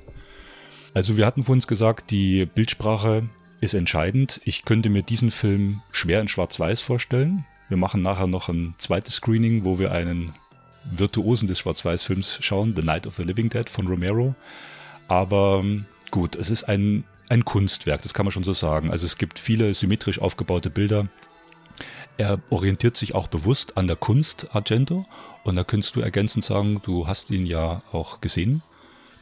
Also 0.95 1.17
wir 1.17 1.27
hatten 1.27 1.43
vor 1.43 1.53
uns 1.53 1.67
gesagt, 1.67 2.09
die 2.09 2.47
Bildsprache 2.47 3.29
ist 3.61 3.75
entscheidend. 3.75 4.41
Ich 4.45 4.65
könnte 4.65 4.89
mir 4.89 5.03
diesen 5.03 5.29
Film 5.29 5.83
schwer 5.91 6.19
in 6.19 6.29
Schwarz-Weiß 6.29 6.81
vorstellen. 6.81 7.45
Wir 7.69 7.77
machen 7.77 8.01
nachher 8.01 8.25
noch 8.25 8.49
ein 8.49 8.73
zweites 8.79 9.17
Screening, 9.17 9.65
wo 9.65 9.77
wir 9.77 9.91
einen 9.91 10.31
Virtuosen 10.83 11.45
des 11.47 11.59
Schwarz-Weiß-Films 11.59 12.39
schauen, 12.41 12.73
The 12.75 12.81
Night 12.81 13.05
of 13.05 13.17
the 13.17 13.23
Living 13.23 13.49
Dead 13.49 13.69
von 13.69 13.87
Romero. 13.87 14.33
Aber 15.07 15.59
ähm, 15.63 15.85
gut, 16.11 16.35
es 16.35 16.49
ist 16.49 16.63
ein, 16.63 17.03
ein 17.29 17.45
Kunstwerk, 17.45 18.01
das 18.01 18.13
kann 18.13 18.25
man 18.25 18.31
schon 18.31 18.43
so 18.43 18.53
sagen. 18.53 18.91
Also 18.91 19.05
es 19.05 19.17
gibt 19.17 19.39
viele 19.39 19.73
symmetrisch 19.73 20.19
aufgebaute 20.19 20.69
Bilder. 20.69 21.07
Er 22.17 22.39
orientiert 22.49 22.95
sich 22.95 23.15
auch 23.15 23.27
bewusst 23.27 23.77
an 23.77 23.87
der 23.87 23.95
Kunst 23.95 24.47
Argento. 24.53 25.05
Und 25.43 25.55
da 25.55 25.63
könntest 25.63 25.95
du 25.95 26.01
ergänzend 26.01 26.45
sagen, 26.45 26.81
du 26.83 27.07
hast 27.07 27.31
ihn 27.31 27.45
ja 27.45 27.81
auch 27.91 28.21
gesehen 28.21 28.61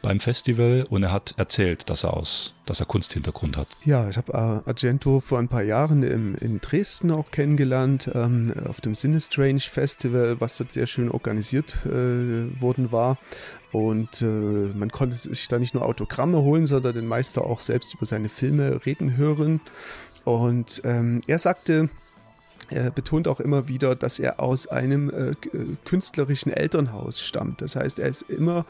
beim 0.02 0.20
Festival 0.20 0.86
und 0.90 1.04
er 1.04 1.12
hat 1.12 1.34
erzählt, 1.36 1.88
dass 1.88 2.04
er 2.04 2.14
aus, 2.14 2.52
dass 2.66 2.80
er 2.80 2.86
Kunsthintergrund 2.86 3.56
hat. 3.56 3.68
Ja, 3.84 4.08
ich 4.08 4.16
habe 4.16 4.32
äh, 4.32 4.68
Argento 4.68 5.20
vor 5.20 5.38
ein 5.38 5.48
paar 5.48 5.62
Jahren 5.62 6.02
im, 6.02 6.34
in 6.34 6.60
Dresden 6.60 7.10
auch 7.12 7.30
kennengelernt, 7.30 8.10
ähm, 8.12 8.52
auf 8.68 8.80
dem 8.80 8.94
Sinistrange 8.94 9.60
Festival, 9.60 10.40
was 10.40 10.58
dort 10.58 10.72
sehr 10.72 10.86
schön 10.86 11.10
organisiert 11.10 11.76
äh, 11.86 12.60
worden 12.60 12.92
war. 12.92 13.18
Und 13.70 14.20
äh, 14.20 14.26
man 14.26 14.90
konnte 14.90 15.16
sich 15.16 15.48
da 15.48 15.58
nicht 15.58 15.72
nur 15.72 15.84
Autogramme 15.84 16.42
holen, 16.42 16.66
sondern 16.66 16.94
den 16.94 17.06
Meister 17.06 17.46
auch 17.46 17.60
selbst 17.60 17.94
über 17.94 18.04
seine 18.04 18.28
Filme 18.28 18.84
reden 18.84 19.16
hören. 19.16 19.60
Und 20.24 20.82
ähm, 20.84 21.22
er 21.26 21.38
sagte, 21.38 21.88
er 22.72 22.90
betont 22.90 23.28
auch 23.28 23.40
immer 23.40 23.68
wieder, 23.68 23.94
dass 23.94 24.18
er 24.18 24.40
aus 24.40 24.66
einem 24.66 25.10
äh, 25.10 25.34
künstlerischen 25.84 26.52
Elternhaus 26.52 27.20
stammt. 27.20 27.60
Das 27.60 27.76
heißt, 27.76 27.98
er 27.98 28.08
ist 28.08 28.22
immer 28.22 28.64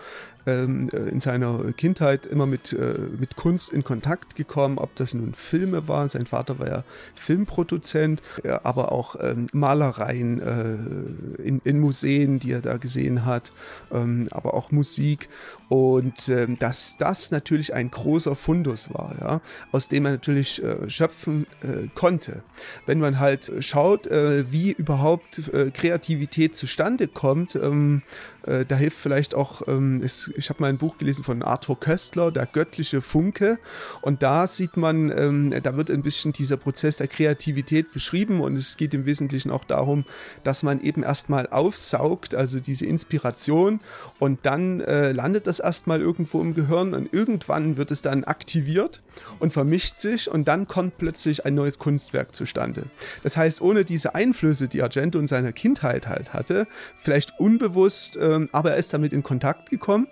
ähm, 0.47 0.89
äh, 0.93 0.97
in 1.09 1.21
seiner 1.21 1.73
Kindheit 1.73 2.27
immer 2.27 2.47
mit, 2.47 2.73
äh, 2.73 2.95
mit 3.19 3.37
Kunst 3.37 3.73
in 3.73 3.85
Kontakt 3.85 4.35
gekommen, 4.35 4.79
ob 4.79 4.95
das 4.97 5.15
nun 5.15 5.35
Filme 5.35 5.89
waren. 5.89 6.09
Sein 6.09 6.27
Vater 6.27 6.59
war 6.59 6.69
ja 6.69 6.85
Filmproduzent, 7.15 8.23
äh, 8.43 8.49
aber 8.49 8.93
auch 8.93 9.17
ähm, 9.21 9.47
Malereien 9.53 10.41
äh, 10.41 11.43
in, 11.43 11.61
in, 11.65 11.81
Museen, 11.81 12.39
die 12.39 12.53
er 12.53 12.61
da 12.61 12.77
gesehen 12.77 13.25
hat, 13.25 13.53
ähm, 13.93 14.27
aber 14.31 14.55
auch 14.55 14.71
Musik. 14.71 15.29
Und 15.69 16.29
ähm, 16.29 16.59
dass 16.59 16.97
das 16.99 17.31
natürlich 17.31 17.73
ein 17.73 17.91
großer 17.91 18.35
Fundus 18.35 18.93
war, 18.93 19.15
ja, 19.21 19.41
aus 19.71 19.89
dem 19.89 20.05
er 20.07 20.13
natürlich 20.13 20.63
äh, 20.63 20.91
schöpfen 20.91 21.47
äh, 21.63 21.89
konnte. 21.95 22.43
Wenn 22.87 22.99
man 22.99 23.19
halt 23.19 23.53
schaut, 23.61 23.92
wie 24.01 24.73
überhaupt 24.73 25.51
Kreativität 25.75 26.57
zustande 26.57 27.09
kommt, 27.09 27.55
ähm, 27.57 28.03
äh, 28.47 28.65
da 28.65 28.77
hilft 28.77 28.99
vielleicht 28.99 29.35
auch, 29.35 29.67
ähm, 29.69 30.01
es, 30.05 30.31
ich 30.37 30.49
habe 30.49 30.63
mal 30.63 30.69
ein 30.69 30.79
Buch 30.79 30.99
gelesen 30.99 31.25
von 31.25 31.43
Arthur 31.43 31.79
Köstler, 31.79 32.31
Der 32.31 32.47
göttliche 32.47 33.01
Funke. 33.01 33.59
Und 34.01 34.23
da 34.23 34.47
sieht 34.47 34.77
man, 34.77 35.11
ähm, 35.17 35.63
da 35.63 35.77
wird 35.77 35.91
ein 35.91 36.03
bisschen 36.03 36.33
dieser 36.33 36.57
Prozess 36.57 36.97
der 36.97 37.09
Kreativität 37.09 37.93
beschrieben. 37.93 38.41
Und 38.41 38.57
es 38.57 38.77
geht 38.77 38.95
im 38.95 39.07
Wesentlichen 39.07 39.51
auch 39.51 39.65
darum, 39.65 40.05
dass 40.45 40.63
man 40.63 40.83
eben 40.83 41.03
erstmal 41.03 41.47
aufsaugt, 41.49 42.35
also 42.35 42.61
diese 42.61 42.87
Inspiration. 42.87 43.81
Und 44.19 44.41
dann 44.45 44.81
äh, 44.81 45.13
landet 45.13 45.47
das 45.47 45.61
erstmal 45.61 46.01
irgendwo 46.01 46.41
im 46.41 46.55
Gehirn. 46.55 46.95
Und 46.95 47.13
irgendwann 47.13 47.77
wird 47.77 47.91
es 47.91 48.03
dann 48.03 48.25
aktiviert 48.25 49.03
und 49.39 49.53
vermischt 49.53 49.97
sich. 49.97 50.31
Und 50.31 50.49
dann 50.49 50.67
kommt 50.67 50.99
plötzlich 50.99 51.47
ein 51.47 51.55
neues 51.55 51.79
Kunstwerk 51.79 52.35
zustande. 52.35 52.85
Das 53.23 53.37
heißt, 53.37 53.61
ohne 53.61 53.85
diese 53.85 54.15
Einflüsse, 54.15 54.69
die 54.69 54.83
Argento 54.83 55.19
in 55.19 55.27
seiner 55.27 55.53
Kindheit 55.53 56.09
halt 56.09 56.33
hatte, 56.33 56.67
vielleicht 56.99 57.39
unbewusst, 57.39 58.17
äh, 58.17 58.32
ähm, 58.33 58.49
aber 58.53 58.73
er 58.73 58.77
ist 58.77 58.93
damit 58.93 59.13
in 59.13 59.23
Kontakt 59.23 59.71
gekommen 59.71 60.09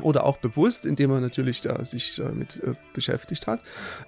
oder 0.00 0.24
auch 0.24 0.38
bewusst, 0.38 0.86
indem 0.86 1.10
er 1.10 1.20
natürlich 1.20 1.60
da 1.60 1.84
sich 1.84 2.16
damit 2.16 2.56
äh, 2.62 2.74
beschäftigt 2.94 3.46
hat, 3.46 3.60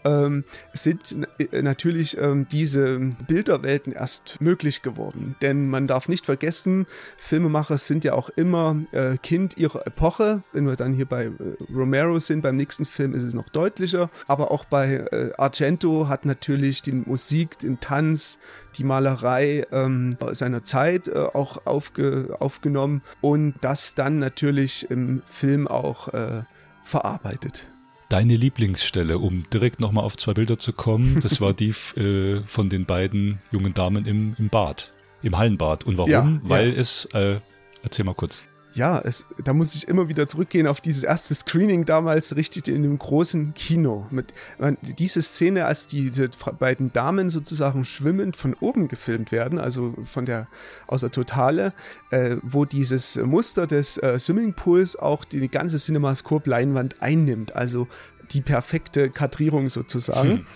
ähm, 0.04 0.44
sind 0.72 1.28
äh, 1.38 1.62
natürlich 1.62 2.16
ähm, 2.16 2.48
diese 2.48 2.98
Bilderwelten 3.26 3.92
erst 3.92 4.40
möglich 4.40 4.80
geworden. 4.82 5.36
Denn 5.42 5.68
man 5.68 5.86
darf 5.86 6.08
nicht 6.08 6.24
vergessen, 6.24 6.86
Filmemacher 7.18 7.76
sind 7.76 8.04
ja 8.04 8.14
auch 8.14 8.30
immer 8.30 8.76
äh, 8.92 9.18
Kind 9.18 9.58
ihrer 9.58 9.86
Epoche. 9.86 10.42
Wenn 10.52 10.66
wir 10.66 10.76
dann 10.76 10.94
hier 10.94 11.06
bei 11.06 11.26
äh, 11.26 11.30
Romero 11.74 12.18
sind, 12.18 12.40
beim 12.40 12.56
nächsten 12.56 12.86
Film 12.86 13.14
ist 13.14 13.22
es 13.22 13.34
noch 13.34 13.48
deutlicher. 13.50 14.10
Aber 14.26 14.50
auch 14.50 14.64
bei 14.64 14.94
äh, 14.94 15.32
Argento 15.36 16.08
hat 16.08 16.24
natürlich 16.24 16.80
die 16.80 16.92
Musik, 16.92 17.58
den 17.58 17.80
Tanz, 17.80 18.38
die 18.76 18.84
Malerei 18.84 19.66
ähm, 19.72 20.16
seiner 20.32 20.64
Zeit 20.64 21.08
äh, 21.08 21.18
auch 21.18 21.66
aufge 21.66 22.36
aufgenommen 22.38 23.02
und 23.20 23.54
das 23.60 23.94
dann 23.94 24.18
natürlich 24.18 24.90
im 24.90 25.22
Film 25.26 25.68
auch 25.68 26.08
äh, 26.08 26.42
verarbeitet. 26.82 27.68
Deine 28.08 28.36
Lieblingsstelle, 28.36 29.18
um 29.18 29.44
direkt 29.52 29.80
nochmal 29.80 30.04
auf 30.04 30.16
zwei 30.16 30.34
Bilder 30.34 30.58
zu 30.58 30.72
kommen, 30.72 31.20
das 31.20 31.40
war 31.40 31.52
die 31.52 31.70
äh, 31.96 32.40
von 32.46 32.68
den 32.68 32.84
beiden 32.84 33.40
jungen 33.50 33.74
Damen 33.74 34.06
im, 34.06 34.36
im 34.38 34.48
Bad, 34.48 34.92
im 35.22 35.38
Hallenbad. 35.38 35.84
Und 35.84 35.98
warum? 35.98 36.10
Ja, 36.10 36.40
Weil 36.42 36.70
ja. 36.70 36.80
es, 36.80 37.06
äh, 37.14 37.38
erzähl 37.82 38.04
mal 38.04 38.14
kurz 38.14 38.42
ja, 38.74 39.00
es, 39.00 39.26
da 39.42 39.52
muss 39.52 39.74
ich 39.74 39.86
immer 39.86 40.08
wieder 40.08 40.26
zurückgehen 40.26 40.66
auf 40.66 40.80
dieses 40.80 41.04
erste 41.04 41.34
Screening 41.34 41.84
damals, 41.84 42.34
richtig 42.34 42.68
in 42.68 42.82
dem 42.82 42.98
großen 42.98 43.54
Kino. 43.54 44.06
Mit, 44.10 44.34
man, 44.58 44.76
diese 44.82 45.22
Szene, 45.22 45.66
als 45.66 45.86
diese 45.86 46.28
beiden 46.58 46.92
Damen 46.92 47.30
sozusagen 47.30 47.84
schwimmend 47.84 48.36
von 48.36 48.54
oben 48.54 48.88
gefilmt 48.88 49.30
werden, 49.30 49.58
also 49.58 49.94
von 50.04 50.26
der, 50.26 50.48
aus 50.88 51.02
der 51.02 51.12
Totale, 51.12 51.72
äh, 52.10 52.36
wo 52.42 52.64
dieses 52.64 53.16
Muster 53.16 53.66
des 53.66 53.96
äh, 53.98 54.18
Swimmingpools 54.18 54.96
auch 54.96 55.24
die 55.24 55.48
ganze 55.48 55.78
Cinemascope-Leinwand 55.78 56.96
einnimmt, 57.00 57.54
also 57.54 57.86
die 58.32 58.40
perfekte 58.40 59.10
Kadrierung 59.10 59.68
sozusagen. 59.68 60.30
Hm. 60.30 60.46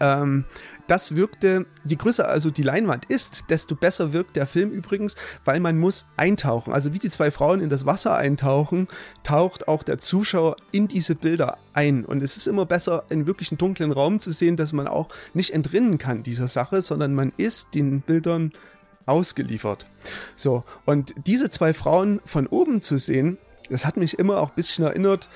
Ähm, 0.00 0.44
das 0.86 1.14
wirkte, 1.14 1.66
je 1.84 1.96
größer 1.96 2.28
also 2.28 2.50
die 2.50 2.62
Leinwand 2.62 3.06
ist, 3.06 3.50
desto 3.50 3.74
besser 3.74 4.12
wirkt 4.12 4.36
der 4.36 4.46
Film 4.46 4.70
übrigens, 4.70 5.16
weil 5.44 5.60
man 5.60 5.78
muss 5.78 6.06
eintauchen. 6.16 6.72
Also 6.72 6.92
wie 6.92 6.98
die 6.98 7.10
zwei 7.10 7.30
Frauen 7.30 7.60
in 7.60 7.68
das 7.68 7.86
Wasser 7.86 8.16
eintauchen, 8.16 8.88
taucht 9.22 9.68
auch 9.68 9.82
der 9.82 9.98
Zuschauer 9.98 10.56
in 10.70 10.88
diese 10.88 11.14
Bilder 11.14 11.58
ein. 11.72 12.04
Und 12.04 12.22
es 12.22 12.36
ist 12.36 12.46
immer 12.46 12.66
besser, 12.66 13.04
in 13.08 13.26
wirklich 13.26 13.50
einen 13.50 13.58
dunklen 13.58 13.92
Raum 13.92 14.20
zu 14.20 14.30
sehen, 14.30 14.56
dass 14.56 14.72
man 14.72 14.86
auch 14.86 15.08
nicht 15.34 15.52
entrinnen 15.52 15.98
kann 15.98 16.22
dieser 16.22 16.48
Sache, 16.48 16.82
sondern 16.82 17.14
man 17.14 17.32
ist 17.36 17.74
den 17.74 18.00
Bildern 18.00 18.52
ausgeliefert. 19.06 19.86
So, 20.34 20.64
und 20.84 21.14
diese 21.26 21.50
zwei 21.50 21.72
Frauen 21.72 22.20
von 22.24 22.46
oben 22.46 22.82
zu 22.82 22.98
sehen, 22.98 23.38
das 23.70 23.84
hat 23.84 23.96
mich 23.96 24.18
immer 24.18 24.38
auch 24.38 24.50
ein 24.50 24.56
bisschen 24.56 24.84
erinnert 24.84 25.28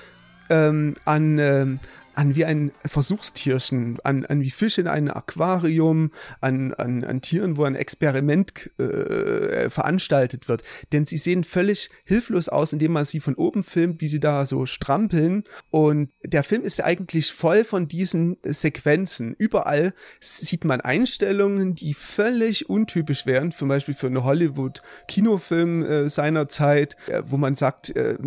ähm, 0.49 0.95
an, 1.05 1.39
ähm, 1.39 1.79
an 2.15 2.35
wie 2.35 2.45
ein 2.45 2.71
Versuchstierchen, 2.85 3.99
an, 4.03 4.25
an 4.25 4.41
wie 4.41 4.51
Fische 4.51 4.81
in 4.81 4.87
einem 4.87 5.11
Aquarium, 5.11 6.11
an, 6.39 6.73
an, 6.73 7.03
an 7.03 7.21
Tieren, 7.21 7.57
wo 7.57 7.63
ein 7.63 7.75
Experiment 7.75 8.69
äh, 8.79 9.69
veranstaltet 9.69 10.47
wird. 10.47 10.63
Denn 10.91 11.05
sie 11.05 11.17
sehen 11.17 11.43
völlig 11.43 11.89
hilflos 12.05 12.49
aus, 12.49 12.73
indem 12.73 12.93
man 12.93 13.05
sie 13.05 13.19
von 13.19 13.35
oben 13.35 13.63
filmt, 13.63 14.01
wie 14.01 14.07
sie 14.07 14.19
da 14.19 14.45
so 14.45 14.65
strampeln. 14.65 15.43
Und 15.69 16.09
der 16.23 16.43
Film 16.43 16.63
ist 16.63 16.81
eigentlich 16.83 17.31
voll 17.31 17.63
von 17.63 17.87
diesen 17.87 18.37
Sequenzen. 18.43 19.35
Überall 19.37 19.93
sieht 20.19 20.65
man 20.65 20.81
Einstellungen, 20.81 21.75
die 21.75 21.93
völlig 21.93 22.69
untypisch 22.69 23.25
wären, 23.25 23.51
zum 23.51 23.69
Beispiel 23.69 23.93
für 23.93 24.07
einen 24.07 24.23
Hollywood-Kinofilm 24.23 25.83
äh, 25.83 26.09
seiner 26.09 26.49
Zeit, 26.49 26.95
äh, 27.07 27.23
wo 27.25 27.37
man 27.37 27.55
sagt, 27.55 27.95
äh, 27.95 28.17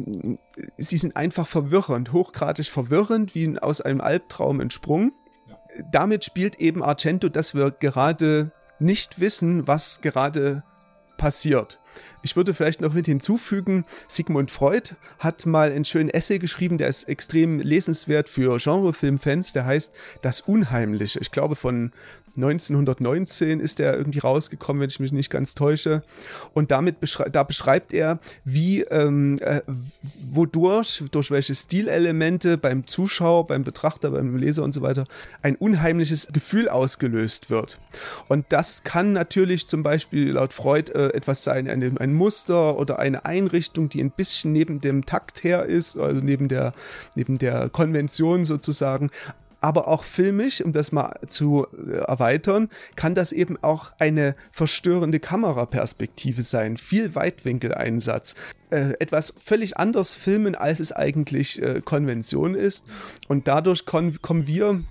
sie 0.77 0.97
sind 0.97 1.17
einfach 1.17 1.47
verwirrend, 1.47 2.13
hochgradig 2.13 2.67
verwirrend, 2.67 3.35
wie 3.35 3.59
aus 3.59 3.74
einem 3.81 4.01
Albtraum 4.01 4.61
entsprungen. 4.61 5.13
Ja. 5.49 5.85
Damit 5.93 6.25
spielt 6.25 6.57
eben 6.57 6.83
Argento, 6.83 7.29
dass 7.29 7.55
wir 7.55 7.71
gerade 7.71 8.51
nicht 8.79 9.21
wissen, 9.21 9.67
was 9.67 10.01
gerade 10.01 10.63
passiert. 11.17 11.79
Ich 12.23 12.37
würde 12.37 12.55
vielleicht 12.55 12.81
noch 12.81 12.95
mit 12.95 13.07
hinzufügen, 13.07 13.85
Sigmund 14.09 14.51
Freud 14.51 14.95
hat 15.19 15.45
mal 15.45 15.71
einen 15.71 15.85
schönen 15.85 16.09
Essay 16.09 16.39
geschrieben, 16.39 16.79
der 16.79 16.89
ist 16.89 17.05
extrem 17.05 17.61
lesenswert 17.61 18.29
für 18.29 18.57
Genrefilmfans, 18.57 19.53
der 19.53 19.67
heißt 19.67 19.93
Das 20.23 20.41
Unheimliche. 20.41 21.21
Ich 21.21 21.31
glaube 21.31 21.55
von 21.55 21.93
1919 22.37 23.61
ist 23.61 23.81
er 23.81 23.97
irgendwie 23.97 24.19
rausgekommen, 24.19 24.81
wenn 24.81 24.89
ich 24.89 25.01
mich 25.01 25.13
nicht 25.13 25.31
ganz 25.31 25.55
täusche. 25.55 26.03
Und 26.53 26.71
damit 26.71 27.01
beschrei 27.01 27.29
da 27.29 27.43
beschreibt 27.43 27.93
er, 27.93 28.19
wie, 28.45 28.83
ähm, 28.83 29.37
äh, 29.41 29.61
wodurch, 30.33 31.05
durch 31.11 31.31
welche 31.31 31.55
Stilelemente 31.55 32.59
beim 32.59 32.87
Zuschauer, 32.87 33.47
beim 33.47 33.65
Betrachter, 33.65 34.11
beim 34.11 34.37
Leser 34.37 34.63
und 34.65 34.73
so 34.73 34.83
weiter 34.83 35.05
ein 35.43 35.57
unheimliches 35.57 36.29
Gefühl 36.33 36.69
ausgelöst 36.69 37.51
wird. 37.51 37.79
Und 38.29 38.47
das 38.49 38.83
kann 38.83 39.13
natürlich 39.13 39.69
zum 39.69 39.83
Beispiel 39.83 40.33
laut 40.33 40.53
Freud 40.53 40.93
äh, 40.93 41.13
etwas 41.15 41.45
sein, 41.45 41.69
ein, 41.69 41.99
ein 41.99 42.13
Muster 42.13 42.79
oder 42.79 42.99
eine 42.99 43.25
Einrichtung, 43.25 43.89
die 43.89 44.03
ein 44.03 44.11
bisschen 44.11 44.53
neben 44.53 44.81
dem 44.81 45.07
Takt 45.07 45.45
her 45.45 45.67
ist, 45.67 45.99
also 45.99 46.21
neben 46.21 46.49
der, 46.49 46.75
neben 47.15 47.39
der 47.39 47.69
Konvention 47.69 48.45
sozusagen 48.45 49.11
aber 49.65 49.89
auch 49.89 50.05
filmisch, 50.05 50.61
um 50.61 50.73
das 50.73 50.93
mal 50.93 51.19
zu 51.27 51.67
äh, 51.73 51.93
erweitern, 51.93 52.69
kann 52.97 53.15
das 53.15 53.33
eben 53.33 53.57
auch 53.63 53.93
eine 53.99 54.37
verstörende 54.53 55.21
Kameraperspektive 55.21 56.43
sein, 56.43 56.77
viel 56.77 57.15
Weitwinkeleinsatz, 57.15 58.35
äh, 58.69 58.93
etwas 59.01 59.33
völlig 59.39 59.79
anders 59.79 60.13
filmen, 60.13 60.55
als 60.55 60.81
es 60.81 60.93
eigentlich 60.93 61.63
äh, 61.63 61.81
Konvention 61.83 62.55
ist. 62.55 62.85
Und 63.27 63.49
dadurch 63.49 63.87
kommen 63.87 64.19
wir 64.47 64.83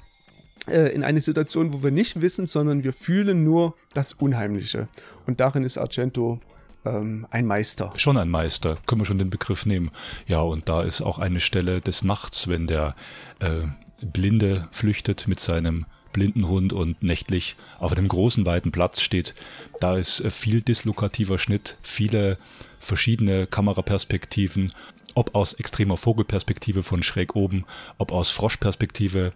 äh, 0.68 0.92
in 0.92 1.04
eine 1.04 1.22
Situation, 1.22 1.72
wo 1.72 1.84
wir 1.84 1.92
nicht 1.92 2.20
wissen, 2.22 2.48
sondern 2.48 2.84
wir 2.84 2.94
fühlen 2.94 3.44
nur 3.44 3.76
das 3.94 4.14
Unheimliche. 4.14 4.88
Und 5.28 5.40
darin 5.40 5.64
ist 5.64 5.78
Argento 5.78 6.40
ähm, 6.84 7.28
ein 7.30 7.46
Meister. 7.46 7.94
Schon 7.96 8.18
ein 8.18 8.30
Meister, 8.30 8.78
können 8.88 9.02
wir 9.02 9.06
schon 9.06 9.20
den 9.20 9.30
Begriff 9.30 9.68
nehmen. 9.68 9.92
Ja, 10.26 10.42
und 10.42 10.68
da 10.68 10.82
ist 10.82 11.04
auch 11.04 11.20
eine 11.20 11.42
Stelle 11.42 11.80
des 11.80 12.04
Nachts, 12.04 12.48
wenn 12.48 12.66
der 12.66 12.96
äh, 13.40 13.68
Blinde 14.12 14.68
flüchtet 14.72 15.28
mit 15.28 15.40
seinem 15.40 15.86
blinden 16.14 16.48
Hund 16.48 16.72
und 16.72 17.04
nächtlich 17.04 17.58
auf 17.80 17.92
einem 17.92 18.08
großen, 18.08 18.46
weiten 18.46 18.72
Platz 18.72 19.02
steht. 19.02 19.34
Da 19.82 19.98
ist 19.98 20.24
viel 20.30 20.62
dislokativer 20.62 21.40
Schnitt, 21.40 21.78
viele 21.82 22.38
verschiedene 22.80 23.48
Kameraperspektiven, 23.48 24.72
ob 25.16 25.36
aus 25.36 25.54
extremer 25.54 25.98
Vogelperspektive 25.98 26.84
von 26.84 27.04
schräg 27.04 27.36
oben, 27.36 27.66
ob 27.98 28.12
aus 28.12 28.30
Froschperspektive. 28.30 29.34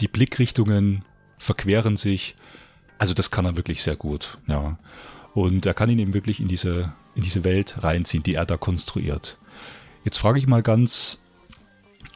Die 0.00 0.08
Blickrichtungen 0.08 1.04
verqueren 1.38 1.96
sich. 1.96 2.36
Also 2.98 3.12
das 3.12 3.30
kann 3.30 3.44
er 3.44 3.56
wirklich 3.56 3.82
sehr 3.82 3.96
gut, 3.96 4.38
ja. 4.46 4.78
Und 5.34 5.66
er 5.66 5.74
kann 5.74 5.90
ihn 5.90 5.98
eben 5.98 6.14
wirklich 6.14 6.40
in 6.40 6.48
diese, 6.48 6.94
in 7.14 7.22
diese 7.22 7.44
Welt 7.44 7.82
reinziehen, 7.82 8.22
die 8.22 8.34
er 8.34 8.46
da 8.46 8.56
konstruiert. 8.56 9.36
Jetzt 10.04 10.16
frage 10.16 10.38
ich 10.38 10.46
mal 10.46 10.62
ganz 10.62 11.18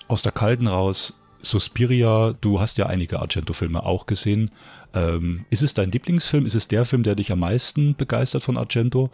aus 0.09 0.23
der 0.23 0.33
Kalten 0.33 0.67
raus, 0.67 1.13
Suspiria, 1.43 2.35
du 2.41 2.61
hast 2.61 2.79
ja 2.79 2.87
einige 2.87 3.21
Argento-Filme 3.21 3.85
auch 3.85 4.07
gesehen. 4.07 4.51
Ähm, 4.95 5.45
ist 5.51 5.63
es 5.63 5.75
dein 5.75 5.91
Lieblingsfilm? 5.91 6.47
Ist 6.47 6.55
es 6.55 6.69
der 6.69 6.85
Film, 6.85 7.03
der 7.03 7.15
dich 7.15 7.33
am 7.33 7.41
meisten 7.41 7.95
begeistert 7.95 8.43
von 8.43 8.57
Argento? 8.57 9.11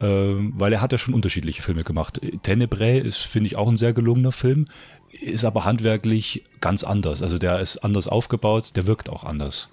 Ähm, 0.00 0.52
weil 0.56 0.72
er 0.72 0.80
hat 0.80 0.92
ja 0.92 0.98
schon 0.98 1.14
unterschiedliche 1.14 1.62
Filme 1.62 1.84
gemacht. 1.84 2.20
Tenebrae 2.42 2.98
ist, 2.98 3.18
finde 3.18 3.48
ich, 3.48 3.56
auch 3.56 3.68
ein 3.68 3.78
sehr 3.78 3.92
gelungener 3.92 4.32
Film, 4.32 4.66
ist 5.12 5.44
aber 5.44 5.64
handwerklich 5.64 6.44
ganz 6.60 6.84
anders. 6.84 7.22
Also 7.22 7.38
der 7.38 7.60
ist 7.60 7.78
anders 7.78 8.06
aufgebaut, 8.06 8.72
der 8.76 8.86
wirkt 8.86 9.08
auch 9.08 9.24
anders. 9.24 9.68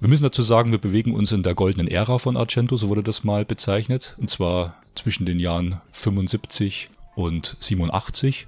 Wir 0.00 0.08
müssen 0.08 0.22
dazu 0.22 0.42
sagen, 0.42 0.70
wir 0.70 0.78
bewegen 0.78 1.12
uns 1.14 1.32
in 1.32 1.42
der 1.42 1.54
goldenen 1.54 1.88
Ära 1.88 2.18
von 2.18 2.36
Argento, 2.36 2.76
so 2.76 2.88
wurde 2.88 3.02
das 3.02 3.24
mal 3.24 3.44
bezeichnet, 3.44 4.14
und 4.18 4.30
zwar 4.30 4.76
zwischen 4.94 5.26
den 5.26 5.40
Jahren 5.40 5.80
75 5.92 6.88
und 7.16 7.56
87. 7.58 8.46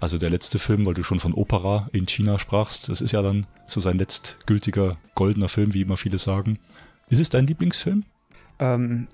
Also 0.00 0.18
der 0.18 0.30
letzte 0.30 0.58
Film, 0.58 0.86
weil 0.86 0.94
du 0.94 1.02
schon 1.02 1.20
von 1.20 1.34
Opera 1.34 1.88
in 1.92 2.06
China 2.06 2.38
sprachst, 2.38 2.88
das 2.88 3.00
ist 3.00 3.12
ja 3.12 3.22
dann 3.22 3.46
so 3.66 3.80
sein 3.80 3.98
letztgültiger 3.98 4.96
goldener 5.14 5.48
Film, 5.48 5.74
wie 5.74 5.82
immer 5.82 5.96
viele 5.96 6.18
sagen. 6.18 6.58
Ist 7.08 7.18
es 7.18 7.30
dein 7.30 7.46
Lieblingsfilm? 7.46 8.04
Ähm, 8.60 9.08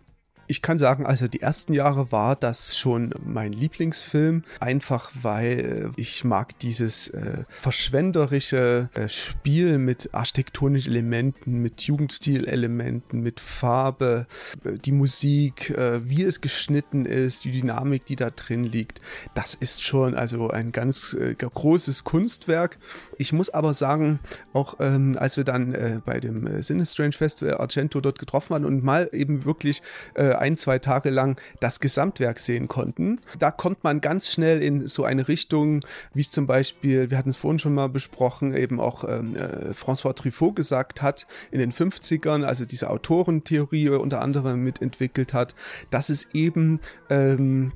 ich 0.46 0.62
kann 0.62 0.78
sagen, 0.78 1.06
also 1.06 1.28
die 1.28 1.40
ersten 1.40 1.72
Jahre 1.72 2.12
war 2.12 2.36
das 2.36 2.76
schon 2.76 3.14
mein 3.24 3.52
Lieblingsfilm, 3.52 4.44
einfach 4.60 5.10
weil 5.22 5.90
ich 5.96 6.24
mag 6.24 6.58
dieses 6.58 7.08
äh, 7.08 7.44
verschwenderische 7.48 8.88
äh, 8.94 9.08
Spiel 9.08 9.78
mit 9.78 10.10
architektonischen 10.12 10.92
Elementen, 10.92 11.62
mit 11.62 11.82
Jugendstilelementen, 11.82 13.20
mit 13.20 13.40
Farbe, 13.40 14.26
äh, 14.64 14.78
die 14.78 14.92
Musik, 14.92 15.70
äh, 15.70 16.08
wie 16.08 16.22
es 16.22 16.40
geschnitten 16.40 17.06
ist, 17.06 17.44
die 17.44 17.52
Dynamik, 17.52 18.06
die 18.06 18.16
da 18.16 18.30
drin 18.30 18.64
liegt. 18.64 19.00
Das 19.34 19.54
ist 19.54 19.82
schon 19.82 20.14
also 20.14 20.50
ein 20.50 20.72
ganz 20.72 21.14
äh, 21.14 21.34
großes 21.34 22.04
Kunstwerk. 22.04 22.78
Ich 23.18 23.32
muss 23.32 23.50
aber 23.50 23.74
sagen, 23.74 24.18
auch 24.52 24.76
ähm, 24.80 25.16
als 25.18 25.36
wir 25.36 25.44
dann 25.44 25.74
äh, 25.74 26.00
bei 26.04 26.20
dem 26.20 26.46
äh, 26.46 26.62
Sinistrange 26.62 27.12
Festival 27.12 27.58
Argento 27.58 28.00
dort 28.00 28.18
getroffen 28.18 28.50
waren 28.50 28.64
und 28.64 28.82
mal 28.84 29.08
eben 29.12 29.44
wirklich 29.44 29.82
äh, 30.14 30.32
ein, 30.32 30.56
zwei 30.56 30.78
Tage 30.78 31.10
lang 31.10 31.40
das 31.60 31.80
Gesamtwerk 31.80 32.38
sehen 32.38 32.68
konnten, 32.68 33.20
da 33.38 33.50
kommt 33.50 33.84
man 33.84 34.00
ganz 34.00 34.30
schnell 34.30 34.62
in 34.62 34.86
so 34.86 35.04
eine 35.04 35.28
Richtung, 35.28 35.80
wie 36.12 36.20
es 36.20 36.30
zum 36.30 36.46
Beispiel, 36.46 37.10
wir 37.10 37.18
hatten 37.18 37.30
es 37.30 37.36
vorhin 37.36 37.58
schon 37.58 37.74
mal 37.74 37.88
besprochen, 37.88 38.54
eben 38.54 38.80
auch 38.80 39.04
ähm, 39.04 39.34
äh, 39.36 39.72
François 39.72 40.14
Truffaut 40.14 40.56
gesagt 40.56 41.02
hat 41.02 41.26
in 41.50 41.58
den 41.58 41.72
50ern, 41.72 42.44
also 42.44 42.64
diese 42.64 42.90
Autorentheorie 42.90 43.88
unter 43.90 44.22
anderem 44.22 44.62
mitentwickelt 44.62 45.32
hat, 45.32 45.54
dass 45.90 46.08
es 46.08 46.28
eben 46.32 46.80
ähm, 47.10 47.72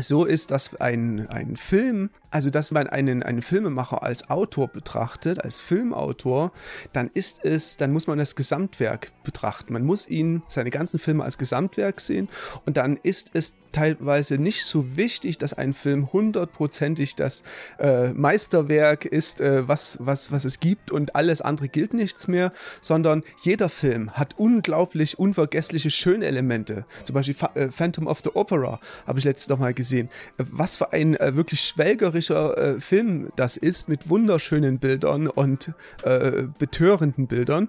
so 0.00 0.24
ist, 0.24 0.50
dass 0.50 0.74
ein, 0.80 1.28
ein 1.28 1.56
Film 1.56 2.10
also 2.30 2.50
dass 2.50 2.72
man 2.72 2.86
einen, 2.86 3.22
einen 3.22 3.42
Filmemacher 3.42 4.02
als 4.02 4.28
Autor 4.30 4.68
betrachtet, 4.68 5.42
als 5.42 5.60
Filmautor, 5.60 6.52
dann 6.92 7.10
ist 7.14 7.44
es, 7.44 7.76
dann 7.76 7.92
muss 7.92 8.06
man 8.06 8.18
das 8.18 8.36
Gesamtwerk 8.36 9.12
betrachten. 9.24 9.72
Man 9.72 9.84
muss 9.84 10.08
ihn, 10.08 10.42
seine 10.48 10.70
ganzen 10.70 10.98
Filme 10.98 11.24
als 11.24 11.38
Gesamtwerk 11.38 12.00
sehen 12.00 12.28
und 12.66 12.76
dann 12.76 12.98
ist 13.02 13.30
es 13.34 13.54
teilweise 13.72 14.38
nicht 14.38 14.64
so 14.64 14.96
wichtig, 14.96 15.36
dass 15.36 15.52
ein 15.52 15.74
Film 15.74 16.10
hundertprozentig 16.12 17.16
das 17.16 17.42
äh, 17.78 18.08
Meisterwerk 18.14 19.04
ist, 19.04 19.42
äh, 19.42 19.68
was, 19.68 19.98
was, 20.00 20.32
was 20.32 20.46
es 20.46 20.58
gibt 20.60 20.90
und 20.90 21.14
alles 21.14 21.42
andere 21.42 21.68
gilt 21.68 21.92
nichts 21.92 22.28
mehr, 22.28 22.52
sondern 22.80 23.24
jeder 23.42 23.68
Film 23.68 24.12
hat 24.12 24.38
unglaublich 24.38 25.18
unvergessliche 25.18 25.90
schöne 25.90 26.24
Elemente. 26.24 26.86
Zum 27.04 27.14
Beispiel 27.14 27.36
äh, 27.54 27.70
Phantom 27.70 28.06
of 28.06 28.20
the 28.24 28.30
Opera 28.34 28.80
habe 29.06 29.18
ich 29.18 29.24
letztes 29.26 29.48
noch 29.48 29.58
mal 29.58 29.74
gesehen. 29.74 29.87
Äh, 29.92 30.08
was 30.36 30.76
für 30.76 30.92
ein 30.92 31.16
äh, 31.16 31.34
wirklich 31.34 31.60
schwelgerisches 31.62 32.18
künstlerischer 32.18 32.58
äh, 32.58 32.80
Film 32.80 33.30
das 33.36 33.56
ist, 33.56 33.88
mit 33.88 34.08
wunderschönen 34.08 34.78
Bildern 34.78 35.28
und 35.28 35.72
äh, 36.02 36.44
betörenden 36.58 37.26
Bildern. 37.26 37.68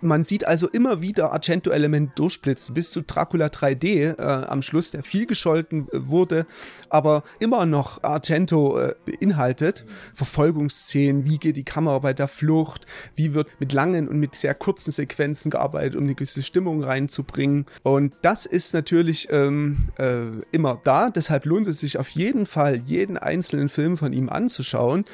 Man 0.00 0.22
sieht 0.22 0.46
also 0.46 0.68
immer 0.68 1.02
wieder 1.02 1.32
Argento-Elemente 1.32 2.12
durchblitzen, 2.14 2.74
bis 2.74 2.90
zu 2.90 3.02
Dracula 3.02 3.46
3D 3.46 4.18
äh, 4.18 4.22
am 4.22 4.62
Schluss, 4.62 4.92
der 4.92 5.02
viel 5.02 5.26
gescholten 5.26 5.88
äh, 5.88 6.06
wurde, 6.06 6.46
aber 6.88 7.24
immer 7.40 7.66
noch 7.66 8.04
Argento 8.04 8.78
äh, 8.78 8.94
beinhaltet. 9.04 9.84
Verfolgungsszenen, 10.14 11.24
wie 11.24 11.38
geht 11.38 11.56
die 11.56 11.64
Kamera 11.64 11.98
bei 11.98 12.12
der 12.12 12.28
Flucht, 12.28 12.86
wie 13.16 13.34
wird 13.34 13.48
mit 13.58 13.72
langen 13.72 14.08
und 14.08 14.20
mit 14.20 14.36
sehr 14.36 14.54
kurzen 14.54 14.92
Sequenzen 14.92 15.50
gearbeitet, 15.50 15.96
um 15.96 16.04
eine 16.04 16.14
gewisse 16.14 16.42
Stimmung 16.42 16.82
reinzubringen. 16.82 17.66
Und 17.82 18.14
das 18.22 18.46
ist 18.46 18.74
natürlich 18.74 19.28
ähm, 19.30 19.88
äh, 19.98 20.26
immer 20.52 20.80
da, 20.84 21.10
deshalb 21.10 21.44
lohnt 21.44 21.66
es 21.66 21.80
sich 21.80 21.98
auf 21.98 22.10
jeden 22.10 22.46
Fall, 22.46 22.76
jeden 22.76 23.16
einzelnen 23.16 23.68
Film 23.68 23.96
von 23.96 24.12
ihm 24.12 24.28
anzuschauen. 24.28 25.04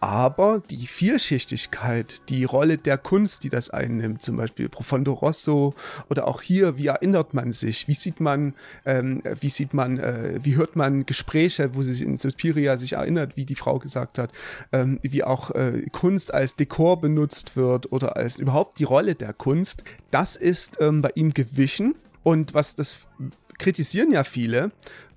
Aber 0.00 0.62
die 0.70 0.86
Vielschichtigkeit, 0.86 2.28
die 2.28 2.44
Rolle 2.44 2.78
der 2.78 2.98
Kunst, 2.98 3.44
die 3.44 3.48
das 3.48 3.70
einnimmt, 3.70 4.22
zum 4.22 4.36
Beispiel 4.36 4.68
Profondo 4.68 5.12
Rosso 5.12 5.74
oder 6.08 6.28
auch 6.28 6.40
hier, 6.40 6.78
wie 6.78 6.86
erinnert 6.86 7.34
man 7.34 7.52
sich, 7.52 7.88
wie 7.88 7.94
sieht 7.94 8.20
man, 8.20 8.54
ähm, 8.84 9.22
wie 9.40 9.48
sieht 9.48 9.74
man, 9.74 9.98
äh, 9.98 10.38
wie 10.42 10.56
hört 10.56 10.76
man 10.76 11.04
Gespräche, 11.04 11.74
wo 11.74 11.82
sich 11.82 12.02
in 12.02 12.16
Suspiria 12.16 12.78
sich 12.78 12.92
erinnert, 12.92 13.36
wie 13.36 13.44
die 13.44 13.56
Frau 13.56 13.78
gesagt 13.78 14.18
hat, 14.18 14.30
ähm, 14.72 15.00
wie 15.02 15.24
auch 15.24 15.50
äh, 15.50 15.84
Kunst 15.90 16.32
als 16.32 16.54
Dekor 16.54 17.00
benutzt 17.00 17.56
wird 17.56 17.90
oder 17.90 18.16
als 18.16 18.38
überhaupt 18.38 18.78
die 18.78 18.84
Rolle 18.84 19.14
der 19.14 19.32
Kunst, 19.32 19.82
das 20.10 20.36
ist 20.36 20.78
ähm, 20.80 21.02
bei 21.02 21.10
ihm 21.14 21.34
gewichen. 21.34 21.94
Und 22.22 22.54
was 22.54 22.74
das 22.74 22.98
kritisieren 23.58 24.12
ja 24.12 24.22
viele, 24.22 24.70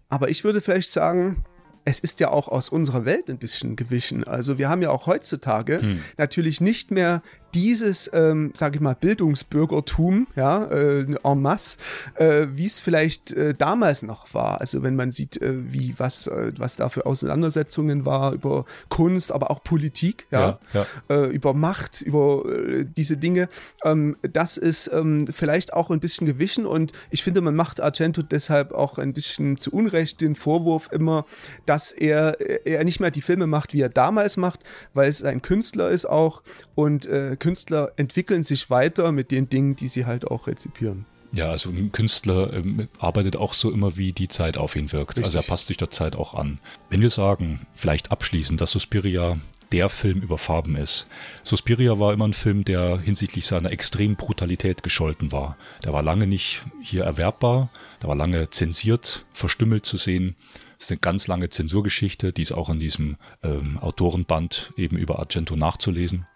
aber 0.09 0.29
ich 0.29 0.43
würde 0.43 0.61
vielleicht 0.61 0.89
sagen, 0.89 1.43
es 1.85 1.99
ist 1.99 2.19
ja 2.19 2.29
auch 2.29 2.47
aus 2.47 2.69
unserer 2.69 3.05
Welt 3.05 3.29
ein 3.29 3.37
bisschen 3.37 3.75
gewichen. 3.75 4.23
Also 4.23 4.57
wir 4.57 4.69
haben 4.69 4.81
ja 4.81 4.91
auch 4.91 5.07
heutzutage 5.07 5.81
hm. 5.81 6.03
natürlich 6.17 6.61
nicht 6.61 6.91
mehr 6.91 7.21
dieses, 7.53 8.09
ähm, 8.13 8.51
sage 8.53 8.75
ich 8.75 8.81
mal, 8.81 8.95
Bildungsbürgertum, 8.95 10.27
ja, 10.35 10.65
äh, 10.65 11.05
en 11.23 11.41
masse, 11.41 11.77
äh, 12.15 12.47
wie 12.51 12.65
es 12.65 12.79
vielleicht 12.79 13.33
äh, 13.33 13.53
damals 13.53 14.03
noch 14.03 14.33
war. 14.33 14.61
Also 14.61 14.83
wenn 14.83 14.95
man 14.95 15.11
sieht, 15.11 15.41
äh, 15.41 15.53
wie 15.71 15.95
was, 15.97 16.27
äh, 16.27 16.53
was 16.57 16.77
da 16.77 16.89
für 16.89 17.05
Auseinandersetzungen 17.05 18.05
war 18.05 18.33
über 18.33 18.65
Kunst, 18.89 19.31
aber 19.31 19.51
auch 19.51 19.63
Politik, 19.63 20.27
ja, 20.31 20.59
ja, 20.73 20.85
ja. 21.09 21.15
Äh, 21.15 21.27
über 21.29 21.53
Macht, 21.53 22.01
über 22.01 22.43
äh, 22.45 22.85
diese 22.85 23.17
Dinge, 23.17 23.49
ähm, 23.83 24.15
das 24.21 24.57
ist 24.57 24.89
ähm, 24.93 25.27
vielleicht 25.27 25.73
auch 25.73 25.89
ein 25.89 25.99
bisschen 25.99 26.27
gewichen 26.27 26.65
und 26.65 26.91
ich 27.09 27.23
finde, 27.23 27.41
man 27.41 27.55
macht 27.55 27.81
Argento 27.81 28.21
deshalb 28.21 28.71
auch 28.71 28.97
ein 28.97 29.13
bisschen 29.13 29.57
zu 29.57 29.71
Unrecht 29.71 30.21
den 30.21 30.35
Vorwurf 30.35 30.89
immer, 30.91 31.25
dass 31.65 31.91
er, 31.91 32.39
er 32.65 32.83
nicht 32.83 32.99
mehr 32.99 33.11
die 33.11 33.21
Filme 33.21 33.47
macht, 33.47 33.73
wie 33.73 33.81
er 33.81 33.89
damals 33.89 34.37
macht, 34.37 34.61
weil 34.93 35.09
es 35.09 35.23
ein 35.23 35.41
Künstler 35.41 35.89
ist 35.89 36.05
auch 36.05 36.41
und 36.75 37.05
äh, 37.05 37.35
Künstler 37.41 37.91
entwickeln 37.97 38.43
sich 38.43 38.69
weiter 38.69 39.11
mit 39.11 39.31
den 39.31 39.49
Dingen, 39.49 39.75
die 39.75 39.87
sie 39.89 40.05
halt 40.05 40.25
auch 40.25 40.47
rezipieren. 40.47 41.05
Ja, 41.33 41.49
also 41.49 41.69
ein 41.69 41.91
Künstler 41.91 42.53
ähm, 42.53 42.87
arbeitet 42.99 43.35
auch 43.35 43.53
so 43.53 43.71
immer, 43.71 43.97
wie 43.97 44.13
die 44.13 44.27
Zeit 44.27 44.57
auf 44.57 44.75
ihn 44.75 44.91
wirkt. 44.91 45.17
Richtig. 45.17 45.25
Also 45.25 45.39
er 45.39 45.43
passt 45.43 45.67
sich 45.67 45.77
der 45.77 45.89
Zeit 45.89 46.15
auch 46.15 46.35
an. 46.35 46.59
Wenn 46.89 47.01
wir 47.01 47.09
sagen, 47.09 47.65
vielleicht 47.73 48.11
abschließend, 48.11 48.61
dass 48.61 48.71
Suspiria 48.71 49.37
der 49.71 49.89
Film 49.89 50.19
über 50.19 50.37
Farben 50.37 50.75
ist. 50.75 51.07
Suspiria 51.43 51.97
war 51.97 52.13
immer 52.13 52.27
ein 52.27 52.33
Film, 52.33 52.65
der 52.65 52.99
hinsichtlich 52.99 53.45
seiner 53.45 53.71
extremen 53.71 54.17
Brutalität 54.17 54.83
gescholten 54.83 55.31
war. 55.31 55.55
Der 55.83 55.93
war 55.93 56.03
lange 56.03 56.27
nicht 56.27 56.61
hier 56.81 57.05
erwerbbar, 57.05 57.69
der 58.01 58.09
war 58.09 58.15
lange 58.15 58.49
zensiert, 58.49 59.25
verstümmelt 59.33 59.85
zu 59.85 59.95
sehen. 59.95 60.35
Das 60.77 60.87
ist 60.87 60.91
eine 60.91 60.99
ganz 60.99 61.27
lange 61.27 61.49
Zensurgeschichte, 61.49 62.33
die 62.33 62.41
ist 62.41 62.51
auch 62.51 62.69
in 62.69 62.79
diesem 62.79 63.15
ähm, 63.43 63.79
Autorenband 63.79 64.73
eben 64.75 64.97
über 64.97 65.19
Argento 65.19 65.55
nachzulesen 65.55 66.27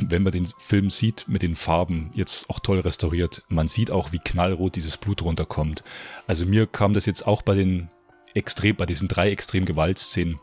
wenn 0.00 0.22
man 0.22 0.32
den 0.32 0.48
Film 0.58 0.90
sieht 0.90 1.26
mit 1.28 1.42
den 1.42 1.54
Farben, 1.54 2.10
jetzt 2.14 2.48
auch 2.50 2.60
toll 2.60 2.80
restauriert, 2.80 3.42
man 3.48 3.68
sieht 3.68 3.90
auch, 3.90 4.12
wie 4.12 4.18
knallrot 4.18 4.76
dieses 4.76 4.96
Blut 4.96 5.22
runterkommt. 5.22 5.82
Also 6.26 6.46
mir 6.46 6.66
kam 6.66 6.92
das 6.92 7.06
jetzt 7.06 7.26
auch 7.26 7.42
bei 7.42 7.54
den 7.54 7.88
extrem, 8.34 8.76
bei 8.76 8.86
diesen 8.86 9.08
drei 9.08 9.30
extrem 9.30 9.64
Gewaltszenen 9.64 10.38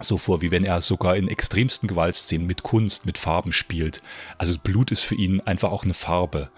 so 0.00 0.18
vor, 0.18 0.42
wie 0.42 0.50
wenn 0.50 0.64
er 0.64 0.80
sogar 0.80 1.16
in 1.16 1.28
extremsten 1.28 1.88
Gewaltszenen 1.88 2.46
mit 2.46 2.62
Kunst, 2.62 3.04
mit 3.06 3.18
Farben 3.18 3.52
spielt. 3.52 4.00
Also 4.36 4.56
Blut 4.58 4.90
ist 4.90 5.02
für 5.02 5.16
ihn 5.16 5.40
einfach 5.40 5.72
auch 5.72 5.84
eine 5.84 5.94
Farbe. 5.94 6.50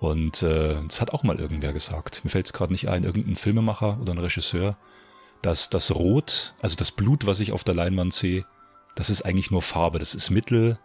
Und 0.00 0.42
äh, 0.42 0.76
das 0.86 1.00
hat 1.00 1.12
auch 1.12 1.22
mal 1.22 1.40
irgendwer 1.40 1.72
gesagt. 1.72 2.22
Mir 2.24 2.30
fällt 2.30 2.46
es 2.46 2.52
gerade 2.52 2.72
nicht 2.72 2.88
ein, 2.88 3.04
irgendein 3.04 3.36
Filmemacher 3.36 3.98
oder 4.02 4.12
ein 4.12 4.18
Regisseur, 4.18 4.76
dass 5.40 5.70
das 5.70 5.94
Rot, 5.94 6.54
also 6.60 6.76
das 6.76 6.90
Blut, 6.90 7.26
was 7.26 7.40
ich 7.40 7.52
auf 7.52 7.64
der 7.64 7.74
Leinwand 7.74 8.12
sehe, 8.12 8.44
das 8.94 9.10
ist 9.10 9.22
eigentlich 9.22 9.50
nur 9.50 9.62
Farbe. 9.62 9.98
Das 9.98 10.14
ist 10.14 10.30
Mittel, 10.30 10.78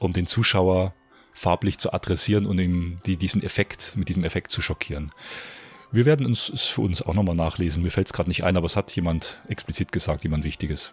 um 0.00 0.12
den 0.12 0.26
Zuschauer 0.26 0.94
farblich 1.32 1.78
zu 1.78 1.92
adressieren 1.92 2.46
und 2.46 2.58
ihm 2.58 2.98
die, 3.06 3.16
diesen 3.16 3.42
Effekt, 3.42 3.92
mit 3.94 4.08
diesem 4.08 4.24
Effekt 4.24 4.50
zu 4.50 4.60
schockieren. 4.60 5.12
Wir 5.92 6.04
werden 6.04 6.26
uns 6.26 6.48
es 6.48 6.64
für 6.64 6.80
uns 6.80 7.02
auch 7.02 7.14
nochmal 7.14 7.34
nachlesen. 7.34 7.82
Mir 7.82 7.90
fällt 7.90 8.08
es 8.08 8.12
gerade 8.12 8.28
nicht 8.28 8.44
ein, 8.44 8.56
aber 8.56 8.66
es 8.66 8.76
hat 8.76 8.94
jemand 8.94 9.40
explizit 9.48 9.92
gesagt, 9.92 10.24
jemand 10.24 10.44
Wichtiges. 10.44 10.92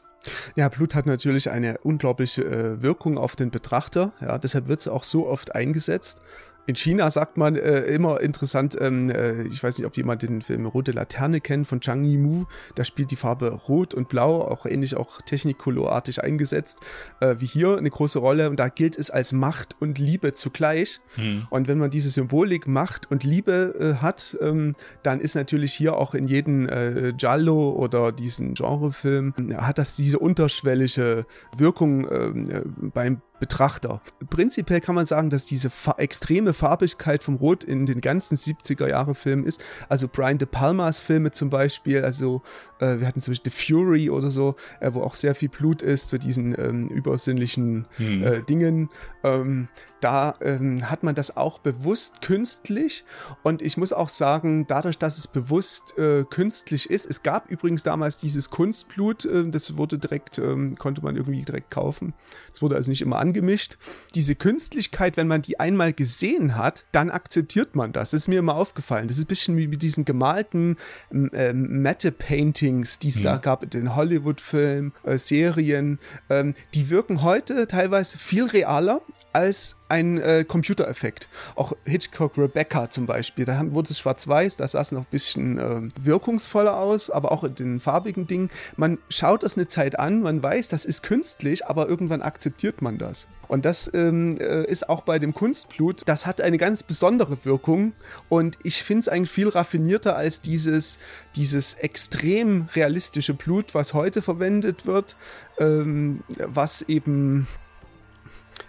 Ja, 0.56 0.70
Blut 0.70 0.96
hat 0.96 1.06
natürlich 1.06 1.50
eine 1.50 1.78
unglaubliche 1.80 2.44
äh, 2.44 2.82
Wirkung 2.82 3.18
auf 3.18 3.36
den 3.36 3.52
Betrachter. 3.52 4.12
Ja, 4.22 4.38
deshalb 4.38 4.68
wird 4.68 4.80
es 4.80 4.88
auch 4.88 5.04
so 5.04 5.28
oft 5.28 5.56
eingesetzt. 5.56 6.22
In 6.68 6.76
China 6.76 7.10
sagt 7.10 7.38
man 7.38 7.56
äh, 7.56 7.84
immer 7.86 8.20
interessant, 8.20 8.78
ähm, 8.80 9.10
äh, 9.10 9.44
ich 9.44 9.64
weiß 9.64 9.78
nicht, 9.78 9.88
ob 9.88 9.96
jemand 9.96 10.22
den 10.22 10.42
Film 10.42 10.66
Rote 10.66 10.92
Laterne 10.92 11.40
kennt 11.40 11.66
von 11.66 11.82
Zhang 11.82 12.04
Yimou. 12.04 12.46
Da 12.76 12.84
spielt 12.84 13.10
die 13.10 13.16
Farbe 13.16 13.52
Rot 13.52 13.94
und 13.94 14.10
Blau, 14.10 14.42
auch 14.42 14.66
ähnlich 14.66 14.98
auch 14.98 15.22
technikolorartig 15.22 16.22
eingesetzt, 16.22 16.80
äh, 17.22 17.36
wie 17.40 17.46
hier 17.46 17.78
eine 17.78 17.90
große 17.90 18.20
Rolle. 18.20 18.50
Und 18.50 18.60
da 18.60 18.68
gilt 18.68 18.98
es 18.98 19.10
als 19.10 19.32
Macht 19.32 19.78
und 19.80 19.98
Liebe 19.98 20.34
zugleich. 20.34 21.00
Hm. 21.16 21.48
Und 21.50 21.70
wenn 21.70 21.78
man 21.78 21.90
diese 21.90 22.10
Symbolik 22.10 22.68
Macht 22.68 23.10
und 23.10 23.24
Liebe 23.24 23.74
äh, 23.80 24.02
hat, 24.02 24.38
ähm, 24.42 24.74
dann 25.04 25.22
ist 25.22 25.36
natürlich 25.36 25.74
hier 25.74 25.96
auch 25.96 26.14
in 26.14 26.28
jedem 26.28 26.68
äh, 26.68 27.14
Giallo 27.14 27.72
oder 27.72 28.12
diesen 28.12 28.56
Genrefilm, 28.56 29.34
hat 29.56 29.78
das 29.78 29.96
diese 29.96 30.20
unterschwellige 30.20 31.26
Wirkung 31.56 32.12
ähm, 32.12 32.50
äh, 32.50 32.62
beim 32.94 33.22
Betrachter. 33.40 34.02
Prinzipiell 34.30 34.82
kann 34.82 34.96
man 34.96 35.06
sagen, 35.06 35.30
dass 35.30 35.46
diese 35.46 35.70
fa 35.70 35.96
extreme 35.98 36.54
Farbigkeit 36.54 37.24
vom 37.24 37.36
Rot 37.36 37.64
in 37.64 37.86
den 37.86 38.02
ganzen 38.02 38.36
70er 38.36 38.90
Jahre 38.90 39.16
Filmen 39.16 39.46
ist. 39.46 39.64
Also 39.90 40.08
Brian 40.08 40.38
De 40.38 40.48
Palmas 40.48 41.00
Filme 41.00 41.32
zum 41.32 41.50
Beispiel, 41.50 42.04
also 42.04 42.42
äh, 42.80 43.00
wir 43.00 43.08
hatten 43.08 43.22
zum 43.22 43.32
Beispiel 43.32 43.52
The 43.52 43.74
Fury 43.74 44.10
oder 44.10 44.30
so, 44.30 44.56
äh, 44.80 44.92
wo 44.94 45.02
auch 45.02 45.16
sehr 45.16 45.36
viel 45.36 45.50
Blut 45.50 45.82
ist 45.82 46.10
für 46.10 46.20
diesen 46.20 46.58
ähm, 46.58 46.84
übersinnlichen 46.90 47.88
hm. 47.98 48.24
äh, 48.24 48.42
Dingen. 48.42 48.90
Ähm, 49.24 49.68
da 50.02 50.36
ähm, 50.42 50.90
hat 50.90 51.04
man 51.04 51.16
das 51.16 51.38
auch 51.38 51.60
bewusst 51.60 52.22
künstlich 52.22 53.04
und 53.44 53.62
ich 53.62 53.78
muss 53.78 53.94
auch 53.94 54.10
sagen, 54.10 54.68
dadurch, 54.68 54.98
dass 54.98 55.18
es 55.18 55.28
bewusst 55.28 55.98
äh, 55.98 56.24
künstlich 56.30 56.90
ist, 56.90 57.06
es 57.06 57.24
gab 57.24 57.50
übrigens 57.50 57.84
damals 57.84 58.18
dieses 58.18 58.50
Kunstblut, 58.50 59.26
äh, 59.26 59.50
das 59.50 59.78
wurde 59.78 59.98
direkt, 59.98 60.38
ähm, 60.38 60.78
konnte 60.78 61.02
man 61.04 61.16
irgendwie 61.16 61.44
direkt 61.44 61.72
kaufen. 61.72 62.14
Das 62.52 62.62
wurde 62.62 62.76
also 62.76 62.92
nicht 62.92 63.02
immer 63.02 63.18
angemischt. 63.18 63.78
Diese 64.16 64.36
Künstlichkeit, 64.36 65.18
wenn 65.18 65.28
man 65.28 65.42
die 65.42 65.60
einmal 65.60 65.94
gesehen 65.94 66.56
hat, 66.56 66.86
dann 66.92 67.10
akzeptiert 67.10 67.76
man 67.76 67.92
das. 67.92 68.12
Das 68.12 68.22
ist 68.22 68.28
mir 68.28 68.40
immer 68.40 68.56
aufgefallen. 68.56 69.08
Das 69.08 69.18
ist 69.18 69.26
ein 69.26 69.28
bisschen 69.28 69.58
wie 69.58 69.68
mit 69.68 69.82
diesen 69.82 70.06
gemalten 70.06 70.78
äh, 71.12 71.54
Matte-Paintings, 71.54 73.00
die 73.00 73.10
es 73.10 73.20
mhm. 73.20 73.24
da 73.24 73.38
gab 73.38 73.64
in 73.64 73.70
den 73.70 73.96
Hollywood-Filmen, 73.96 74.94
äh, 75.04 75.18
Serien. 75.18 76.00
Ähm, 76.30 76.54
die 76.74 76.90
wirken 76.90 77.24
heute 77.24 77.68
teilweise 77.68 78.18
viel 78.18 78.46
realer 78.46 79.02
als 79.34 79.76
ein 79.90 80.18
äh, 80.20 80.44
Computereffekt. 80.48 81.28
Auch 81.56 81.74
Hitchcock 81.86 82.38
Rebecca 82.38 82.90
zum 82.90 83.06
Beispiel, 83.06 83.46
da 83.46 83.62
wurde 83.74 83.92
es 83.92 84.00
schwarz-weiß, 84.00 84.58
da 84.58 84.68
sah 84.68 84.82
es 84.82 84.92
noch 84.92 85.02
ein 85.02 85.08
bisschen 85.12 85.58
äh, 85.58 85.82
wirkungsvoller 86.00 86.78
aus, 86.78 87.10
aber 87.10 87.32
auch 87.32 87.44
in 87.44 87.56
den 87.56 87.80
farbigen 87.80 88.28
Dingen. 88.28 88.50
Man 88.76 88.98
schaut 89.10 89.44
es 89.44 89.58
eine 89.58 89.68
Zeit 89.68 89.98
an, 89.98 90.22
man 90.22 90.42
weiß, 90.42 90.70
das 90.70 90.86
ist 90.86 91.04
künstlich, 91.04 91.66
aber 91.66 91.88
irgendwann 91.88 92.22
akzeptiert 92.22 92.82
man 92.82 92.98
das. 92.98 93.28
Und 93.48 93.66
das 93.66 93.90
ähm, 93.94 94.36
äh, 94.40 94.66
ist 94.66 94.90
auch 94.90 95.02
bei 95.02 95.20
dem 95.20 95.34
Kunstblut, 95.34 96.02
das 96.06 96.26
hat 96.26 96.42
eine 96.42 96.58
ganz 96.58 96.84
besondere 96.84 97.38
Wirkung 97.44 97.94
und 98.28 98.58
ich 98.64 98.84
finde 98.84 99.02
es 99.02 99.10
eigentlich 99.10 99.32
viel 99.32 99.48
raffinierter 99.48 100.18
als 100.18 100.42
dieses, 100.42 101.00
dieses 101.36 101.76
extrem 101.76 102.68
realistische 102.76 103.34
Blut, 103.34 103.74
was 103.74 103.94
heute 103.94 104.22
verwendet 104.22 104.86
wird, 104.86 105.16
ähm, 105.60 106.24
was 106.28 106.82
eben 106.84 107.48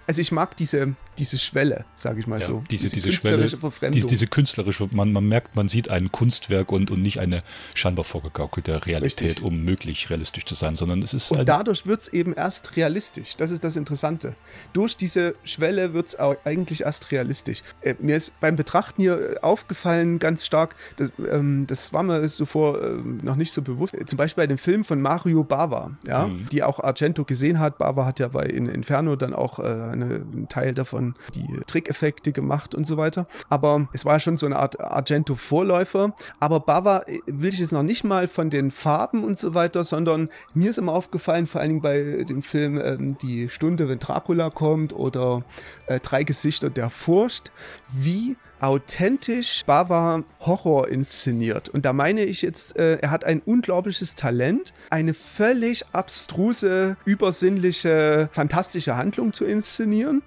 also 0.09 0.23
ich 0.23 0.33
mag 0.33 0.57
diese, 0.57 0.94
diese 1.18 1.38
Schwelle, 1.38 1.85
sage 1.94 2.18
ich 2.18 2.27
mal 2.27 2.40
ja, 2.40 2.47
so. 2.47 2.64
Diese, 2.71 2.88
diese, 2.88 2.94
diese 2.94 3.12
Schwelle, 3.12 3.47
diese, 3.90 4.07
diese 4.07 4.27
künstlerische, 4.27 4.88
man, 4.92 5.12
man 5.12 5.29
merkt, 5.29 5.55
man 5.55 5.68
sieht 5.68 5.90
ein 5.90 6.11
Kunstwerk 6.11 6.73
und, 6.73 6.90
und 6.90 7.03
nicht 7.03 7.21
eine 7.21 7.42
scheinbar 7.75 8.07
vorgegaukelte 8.07 8.87
Realität, 8.87 9.29
Richtig. 9.29 9.44
um 9.44 9.64
möglich 9.64 10.09
realistisch 10.09 10.47
zu 10.47 10.55
sein, 10.55 10.77
sondern 10.77 11.03
es 11.03 11.12
ist. 11.12 11.31
Und 11.31 11.47
dadurch 11.47 11.87
wird 11.87 12.01
es 12.01 12.09
eben 12.09 12.33
erst 12.33 12.75
realistisch. 12.77 13.37
Das 13.37 13.51
ist 13.51 13.64
das 13.64 13.77
Interessante. 13.77 14.35
Durch 14.73 14.97
diese 14.97 15.35
Schwelle 15.44 15.92
wird 15.92 16.07
es 16.07 16.18
eigentlich 16.18 16.85
erst 16.85 17.12
realistisch. 17.12 17.62
Äh, 17.83 17.94
mir 17.99 18.16
ist 18.16 18.40
beim 18.40 18.57
Betrachten 18.57 19.03
hier 19.03 19.35
äh, 19.35 19.40
aufgefallen, 19.40 20.18
ganz 20.18 20.47
stark, 20.47 20.75
das, 20.97 21.12
ähm, 21.31 21.66
das 21.66 21.92
war 21.92 22.03
mir 22.03 22.27
zuvor 22.29 22.83
äh, 22.83 22.94
noch 23.23 23.37
nicht 23.37 23.53
so 23.53 23.61
bewusst. 23.61 23.94
Zum 24.07 24.16
Beispiel 24.16 24.44
bei 24.44 24.47
dem 24.47 24.59
Film 24.59 24.85
von 24.85 25.03
Mario 25.03 25.44
Bava, 25.44 25.90
ja, 26.07 26.29
mhm. 26.29 26.47
die 26.51 26.62
auch 26.62 26.81
Argento 26.81 27.25
gesehen 27.25 27.59
hat. 27.59 27.77
Bava 27.77 28.07
hat 28.07 28.21
ja 28.21 28.29
bei 28.29 28.47
in 28.47 28.71
Inferno 28.71 29.14
dann 29.14 29.35
auch 29.35 29.59
äh, 29.59 29.98
eine, 30.03 30.15
einen 30.17 30.49
Teil 30.49 30.75
davon 30.75 31.15
die 31.35 31.61
Trickeffekte 31.67 32.33
gemacht 32.33 32.75
und 32.75 32.87
so 32.87 32.97
weiter. 32.97 33.27
Aber 33.49 33.89
es 33.93 34.05
war 34.05 34.21
schon 34.21 34.37
so 34.37 34.47
eine 34.47 34.57
Art 34.57 34.81
Argento-Vorläufer. 34.81 36.15
Aber 36.41 36.61
Bava 36.61 37.03
äh, 37.07 37.21
will 37.27 37.53
ich 37.53 37.61
jetzt 37.61 37.73
noch 37.73 37.83
nicht 37.83 38.05
mal 38.05 38.29
von 38.29 38.51
den 38.51 38.71
Farben 38.71 39.25
und 39.25 39.39
so 39.39 39.55
weiter, 39.55 39.85
sondern 39.85 40.29
mir 40.55 40.71
ist 40.71 40.79
immer 40.79 40.93
aufgefallen, 40.93 41.47
vor 41.47 41.61
allen 41.61 41.71
Dingen 41.71 41.83
bei 41.83 42.25
dem 42.25 42.43
Film 42.43 42.81
ähm, 42.81 43.19
Die 43.19 43.49
Stunde, 43.49 43.89
wenn 43.89 43.99
Dracula 43.99 44.51
kommt 44.51 44.93
oder 44.93 45.45
äh, 45.87 46.01
Drei 46.01 46.25
Gesichter 46.25 46.71
der 46.71 46.91
Furcht, 46.91 47.51
wie 47.93 48.37
authentisch 48.61 49.64
Bava 49.64 50.25
Horror 50.40 50.88
inszeniert. 50.88 51.68
Und 51.68 51.85
da 51.85 51.92
meine 51.92 52.25
ich 52.25 52.42
jetzt, 52.42 52.77
äh, 52.77 52.99
er 52.99 53.11
hat 53.11 53.25
ein 53.25 53.40
unglaubliches 53.40 54.14
Talent, 54.14 54.73
eine 54.90 55.14
völlig 55.14 55.85
abstruse, 55.92 56.97
übersinnliche, 57.05 58.29
fantastische 58.33 58.97
Handlung 58.97 59.33
zu 59.33 59.44
inszenieren, 59.44 60.23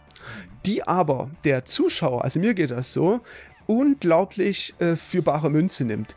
die 0.65 0.83
aber 0.87 1.29
der 1.43 1.65
Zuschauer, 1.65 2.23
also 2.23 2.39
mir 2.39 2.53
geht 2.53 2.71
das 2.71 2.93
so, 2.93 3.21
unglaublich 3.67 4.73
äh, 4.79 4.95
für 4.95 5.21
bare 5.21 5.49
Münze 5.49 5.85
nimmt. 5.85 6.15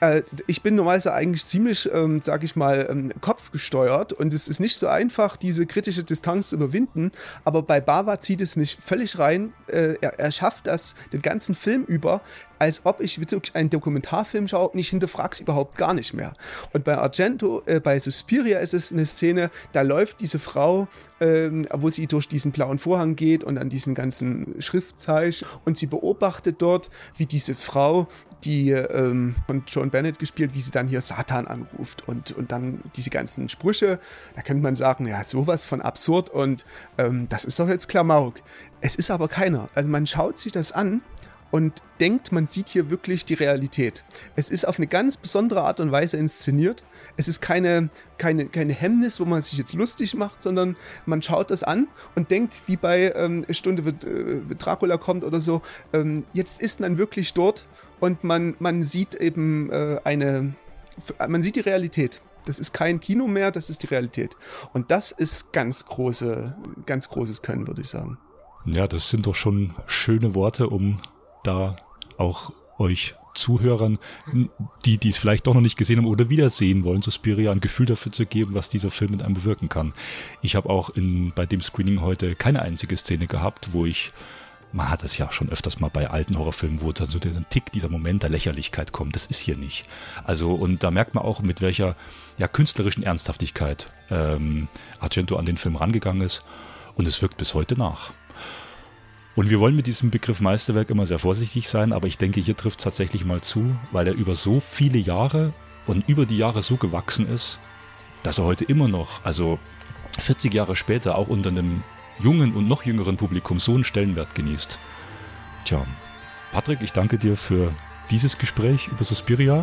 Äh, 0.00 0.22
ich 0.46 0.62
bin 0.62 0.74
normalerweise 0.74 1.12
eigentlich 1.12 1.44
ziemlich, 1.44 1.88
ähm, 1.92 2.20
sag 2.22 2.44
ich 2.44 2.56
mal, 2.56 2.86
ähm, 2.90 3.12
kopfgesteuert 3.20 4.12
und 4.12 4.32
es 4.32 4.48
ist 4.48 4.60
nicht 4.60 4.76
so 4.76 4.86
einfach, 4.88 5.36
diese 5.36 5.66
kritische 5.66 6.04
Distanz 6.04 6.50
zu 6.50 6.56
überwinden. 6.56 7.10
Aber 7.44 7.62
bei 7.62 7.80
Bava 7.80 8.20
zieht 8.20 8.40
es 8.40 8.56
mich 8.56 8.76
völlig 8.80 9.18
rein. 9.18 9.52
Äh, 9.66 9.94
er, 10.00 10.18
er 10.18 10.32
schafft 10.32 10.66
das 10.66 10.94
den 11.12 11.22
ganzen 11.22 11.54
Film 11.54 11.84
über, 11.84 12.20
als 12.58 12.84
ob 12.84 13.00
ich 13.00 13.18
wirklich 13.18 13.54
einen 13.54 13.70
Dokumentarfilm 13.70 14.48
schaue 14.48 14.68
und 14.68 14.78
ich 14.78 14.88
hinterfrage 14.88 15.30
es 15.32 15.40
überhaupt 15.40 15.76
gar 15.76 15.94
nicht 15.94 16.14
mehr. 16.14 16.32
Und 16.72 16.84
bei 16.84 16.96
Argento, 16.96 17.62
äh, 17.66 17.80
bei 17.80 17.98
Suspiria 17.98 18.58
ist 18.58 18.74
es 18.74 18.92
eine 18.92 19.06
Szene, 19.06 19.50
da 19.72 19.82
läuft 19.82 20.20
diese 20.20 20.38
Frau, 20.38 20.88
ähm, 21.20 21.66
wo 21.72 21.88
sie 21.88 22.06
durch 22.06 22.28
diesen 22.28 22.52
blauen 22.52 22.78
Vorhang 22.78 23.16
geht 23.16 23.44
und 23.44 23.58
an 23.58 23.68
diesen 23.68 23.94
ganzen 23.94 24.60
Schriftzeichen 24.60 25.46
und 25.64 25.76
sie 25.76 25.86
beobachtet 25.86 26.56
dort, 26.60 26.90
wie 27.16 27.26
diese 27.26 27.54
Frau 27.54 28.08
die 28.44 28.70
ähm, 28.70 29.34
von 29.46 29.64
John 29.66 29.90
Bennett 29.90 30.18
gespielt, 30.18 30.54
wie 30.54 30.60
sie 30.60 30.70
dann 30.70 30.88
hier 30.88 31.00
Satan 31.00 31.46
anruft 31.46 32.06
und, 32.06 32.32
und 32.32 32.52
dann 32.52 32.80
diese 32.96 33.10
ganzen 33.10 33.48
Sprüche. 33.48 33.98
Da 34.36 34.42
könnte 34.42 34.62
man 34.62 34.76
sagen, 34.76 35.06
ja, 35.06 35.24
sowas 35.24 35.64
von 35.64 35.80
absurd 35.80 36.30
und 36.30 36.64
ähm, 36.98 37.28
das 37.28 37.44
ist 37.44 37.58
doch 37.58 37.68
jetzt 37.68 37.88
Klamauk. 37.88 38.36
Es 38.80 38.96
ist 38.96 39.10
aber 39.10 39.28
keiner. 39.28 39.66
Also 39.74 39.88
man 39.88 40.06
schaut 40.06 40.38
sich 40.38 40.52
das 40.52 40.72
an 40.72 41.02
und 41.50 41.82
denkt, 42.00 42.32
man 42.32 42.46
sieht 42.46 42.68
hier 42.68 42.90
wirklich 42.90 43.24
die 43.24 43.34
Realität. 43.34 44.04
Es 44.36 44.50
ist 44.50 44.66
auf 44.66 44.78
eine 44.78 44.86
ganz 44.86 45.16
besondere 45.16 45.62
Art 45.62 45.80
und 45.80 45.90
Weise 45.90 46.16
inszeniert. 46.16 46.84
Es 47.16 47.28
ist 47.28 47.40
keine, 47.40 47.90
keine, 48.18 48.46
keine 48.46 48.72
Hemmnis, 48.72 49.20
wo 49.20 49.24
man 49.24 49.42
sich 49.42 49.58
jetzt 49.58 49.72
lustig 49.72 50.14
macht, 50.14 50.42
sondern 50.42 50.76
man 51.06 51.22
schaut 51.22 51.50
das 51.50 51.62
an 51.62 51.88
und 52.14 52.30
denkt, 52.30 52.62
wie 52.66 52.76
bei 52.76 53.12
ähm, 53.14 53.46
Stunde, 53.50 53.84
wird 53.84 54.04
äh, 54.04 54.54
Dracula 54.56 54.98
kommt 54.98 55.24
oder 55.24 55.40
so, 55.40 55.62
ähm, 55.92 56.24
jetzt 56.32 56.60
ist 56.60 56.80
man 56.80 56.98
wirklich 56.98 57.32
dort 57.34 57.66
und 58.00 58.24
man, 58.24 58.54
man 58.58 58.82
sieht 58.82 59.14
eben 59.14 59.70
äh, 59.70 60.00
eine, 60.04 60.54
man 61.26 61.42
sieht 61.42 61.56
die 61.56 61.60
Realität. 61.60 62.20
Das 62.44 62.58
ist 62.58 62.72
kein 62.72 63.00
Kino 63.00 63.26
mehr, 63.26 63.50
das 63.50 63.68
ist 63.68 63.82
die 63.82 63.88
Realität. 63.88 64.34
Und 64.72 64.90
das 64.90 65.12
ist 65.12 65.52
ganz 65.52 65.84
große, 65.84 66.56
ganz 66.86 67.10
großes 67.10 67.42
Können, 67.42 67.66
würde 67.66 67.82
ich 67.82 67.90
sagen. 67.90 68.16
Ja, 68.64 68.86
das 68.86 69.10
sind 69.10 69.26
doch 69.26 69.34
schon 69.34 69.74
schöne 69.86 70.34
Worte, 70.34 70.68
um 70.68 70.98
da 71.42 71.76
auch 72.16 72.52
euch 72.78 73.14
Zuhörern, 73.34 73.98
die 74.84 74.98
die 74.98 75.08
es 75.08 75.16
vielleicht 75.16 75.46
doch 75.46 75.54
noch 75.54 75.60
nicht 75.60 75.78
gesehen 75.78 75.98
haben 75.98 76.06
oder 76.06 76.28
wiedersehen 76.28 76.84
wollen, 76.84 77.02
Suspiria 77.02 77.52
ein 77.52 77.60
Gefühl 77.60 77.86
dafür 77.86 78.12
zu 78.12 78.26
geben, 78.26 78.54
was 78.54 78.68
dieser 78.68 78.90
Film 78.90 79.12
mit 79.12 79.22
einem 79.22 79.34
bewirken 79.34 79.68
kann. 79.68 79.94
Ich 80.42 80.56
habe 80.56 80.68
auch 80.68 80.90
in, 80.90 81.32
bei 81.34 81.46
dem 81.46 81.62
Screening 81.62 82.00
heute 82.00 82.34
keine 82.34 82.62
einzige 82.62 82.96
Szene 82.96 83.26
gehabt, 83.26 83.72
wo 83.72 83.86
ich 83.86 84.10
man 84.72 84.90
hat 84.90 85.02
es 85.02 85.16
ja 85.16 85.32
schon 85.32 85.48
öfters 85.48 85.80
mal 85.80 85.88
bei 85.88 86.10
alten 86.10 86.38
Horrorfilmen, 86.38 86.82
wo 86.82 86.92
dann 86.92 87.06
so 87.06 87.18
der 87.18 87.32
Tick, 87.48 87.72
dieser 87.72 87.88
Moment 87.88 88.22
der 88.22 88.30
Lächerlichkeit 88.30 88.92
kommt. 88.92 89.16
Das 89.16 89.26
ist 89.26 89.38
hier 89.38 89.56
nicht. 89.56 89.84
Also, 90.24 90.52
und 90.52 90.82
da 90.82 90.90
merkt 90.90 91.14
man 91.14 91.24
auch, 91.24 91.40
mit 91.40 91.62
welcher 91.62 91.96
ja, 92.36 92.48
künstlerischen 92.48 93.02
Ernsthaftigkeit 93.02 93.86
ähm, 94.10 94.68
Argento 95.00 95.36
an 95.36 95.46
den 95.46 95.56
Film 95.56 95.76
rangegangen 95.76 96.22
ist. 96.22 96.42
Und 96.96 97.08
es 97.08 97.22
wirkt 97.22 97.38
bis 97.38 97.54
heute 97.54 97.78
nach. 97.78 98.10
Und 99.38 99.50
wir 99.50 99.60
wollen 99.60 99.76
mit 99.76 99.86
diesem 99.86 100.10
Begriff 100.10 100.40
Meisterwerk 100.40 100.90
immer 100.90 101.06
sehr 101.06 101.20
vorsichtig 101.20 101.68
sein, 101.68 101.92
aber 101.92 102.08
ich 102.08 102.18
denke, 102.18 102.40
hier 102.40 102.56
trifft 102.56 102.80
es 102.80 102.82
tatsächlich 102.82 103.24
mal 103.24 103.40
zu, 103.40 103.76
weil 103.92 104.08
er 104.08 104.14
über 104.14 104.34
so 104.34 104.58
viele 104.58 104.98
Jahre 104.98 105.52
und 105.86 106.08
über 106.08 106.26
die 106.26 106.38
Jahre 106.38 106.64
so 106.64 106.76
gewachsen 106.76 107.28
ist, 107.28 107.60
dass 108.24 108.38
er 108.38 108.44
heute 108.46 108.64
immer 108.64 108.88
noch, 108.88 109.24
also 109.24 109.60
40 110.18 110.52
Jahre 110.52 110.74
später, 110.74 111.16
auch 111.16 111.28
unter 111.28 111.50
einem 111.50 111.84
jungen 112.18 112.52
und 112.54 112.66
noch 112.66 112.82
jüngeren 112.82 113.16
Publikum 113.16 113.60
so 113.60 113.74
einen 113.74 113.84
Stellenwert 113.84 114.34
genießt. 114.34 114.76
Tja, 115.64 115.86
Patrick, 116.50 116.80
ich 116.80 116.90
danke 116.90 117.16
dir 117.16 117.36
für 117.36 117.72
dieses 118.10 118.38
Gespräch 118.38 118.88
über 118.88 119.04
Suspiria. 119.04 119.62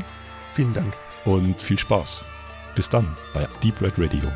Vielen 0.53 0.73
Dank. 0.73 0.93
Und 1.25 1.61
viel 1.61 1.77
Spaß. 1.77 2.23
Bis 2.75 2.87
dann 2.87 3.13
bei 3.33 3.45
Deep 3.61 3.81
Red 3.81 3.95
Radio. 3.97 4.31